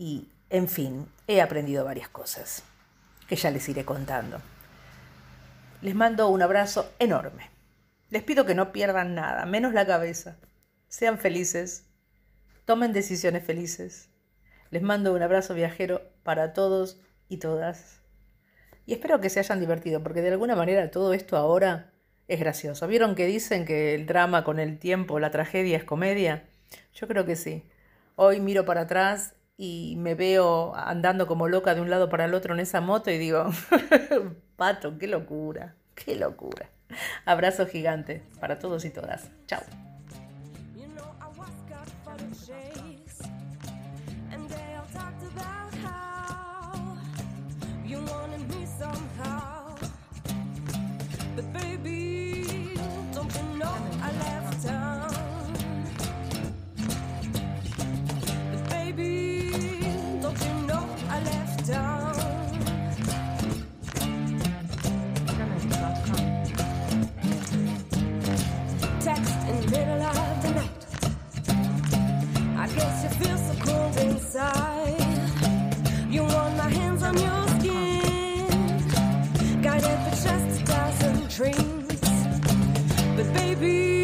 y, 0.00 0.30
en 0.48 0.66
fin, 0.66 1.06
he 1.26 1.42
aprendido 1.42 1.84
varias 1.84 2.08
cosas 2.08 2.62
que 3.28 3.36
ya 3.36 3.50
les 3.50 3.68
iré 3.68 3.84
contando. 3.84 4.40
Les 5.82 5.94
mando 5.94 6.30
un 6.30 6.40
abrazo 6.40 6.90
enorme. 6.98 7.50
Les 8.08 8.22
pido 8.22 8.46
que 8.46 8.54
no 8.54 8.72
pierdan 8.72 9.14
nada, 9.14 9.44
menos 9.44 9.74
la 9.74 9.86
cabeza. 9.86 10.38
Sean 10.88 11.18
felices, 11.18 11.84
tomen 12.64 12.94
decisiones 12.94 13.44
felices. 13.44 14.08
Les 14.70 14.80
mando 14.80 15.12
un 15.12 15.20
abrazo 15.20 15.52
viajero 15.52 16.00
para 16.22 16.54
todos 16.54 16.98
y 17.28 17.36
todas. 17.36 18.00
Y 18.86 18.94
espero 18.94 19.20
que 19.20 19.28
se 19.28 19.40
hayan 19.40 19.60
divertido, 19.60 20.02
porque 20.02 20.22
de 20.22 20.30
alguna 20.30 20.56
manera 20.56 20.90
todo 20.90 21.12
esto 21.12 21.36
ahora 21.36 21.92
es 22.26 22.40
gracioso. 22.40 22.88
¿Vieron 22.88 23.14
que 23.14 23.26
dicen 23.26 23.66
que 23.66 23.94
el 23.94 24.06
drama 24.06 24.44
con 24.44 24.60
el 24.60 24.78
tiempo, 24.78 25.20
la 25.20 25.30
tragedia 25.30 25.76
es 25.76 25.84
comedia? 25.84 26.48
Yo 26.94 27.06
creo 27.06 27.26
que 27.26 27.36
sí. 27.36 27.68
Hoy 28.16 28.40
miro 28.40 28.64
para 28.64 28.82
atrás 28.82 29.34
y 29.62 29.94
me 29.98 30.14
veo 30.14 30.74
andando 30.74 31.26
como 31.26 31.46
loca 31.46 31.74
de 31.74 31.82
un 31.82 31.90
lado 31.90 32.08
para 32.08 32.24
el 32.24 32.32
otro 32.32 32.54
en 32.54 32.60
esa 32.60 32.80
moto 32.80 33.10
y 33.10 33.18
digo, 33.18 33.50
pato, 34.56 34.96
qué 34.96 35.06
locura, 35.06 35.74
qué 35.94 36.16
locura. 36.16 36.70
Abrazo 37.26 37.66
gigante 37.66 38.22
para 38.40 38.58
todos 38.58 38.86
y 38.86 38.90
todas. 38.90 39.30
Chao. 39.46 39.60
the 69.60 69.70
middle 69.70 70.02
of 70.02 70.42
the 70.42 70.50
night. 70.50 70.86
I 72.56 72.66
guess 72.74 73.02
you 73.04 73.10
feel 73.20 73.38
so 73.38 73.54
cold 73.64 73.96
inside. 73.98 75.00
You 76.10 76.22
want 76.22 76.56
my 76.56 76.70
hands 76.70 77.02
on 77.02 77.16
your 77.18 77.48
skin. 77.58 78.48
Guided 79.62 79.98
for 80.04 80.16
just 80.28 80.62
thousand 80.66 81.28
dreams. 81.28 82.00
But 83.16 83.34
baby. 83.34 83.99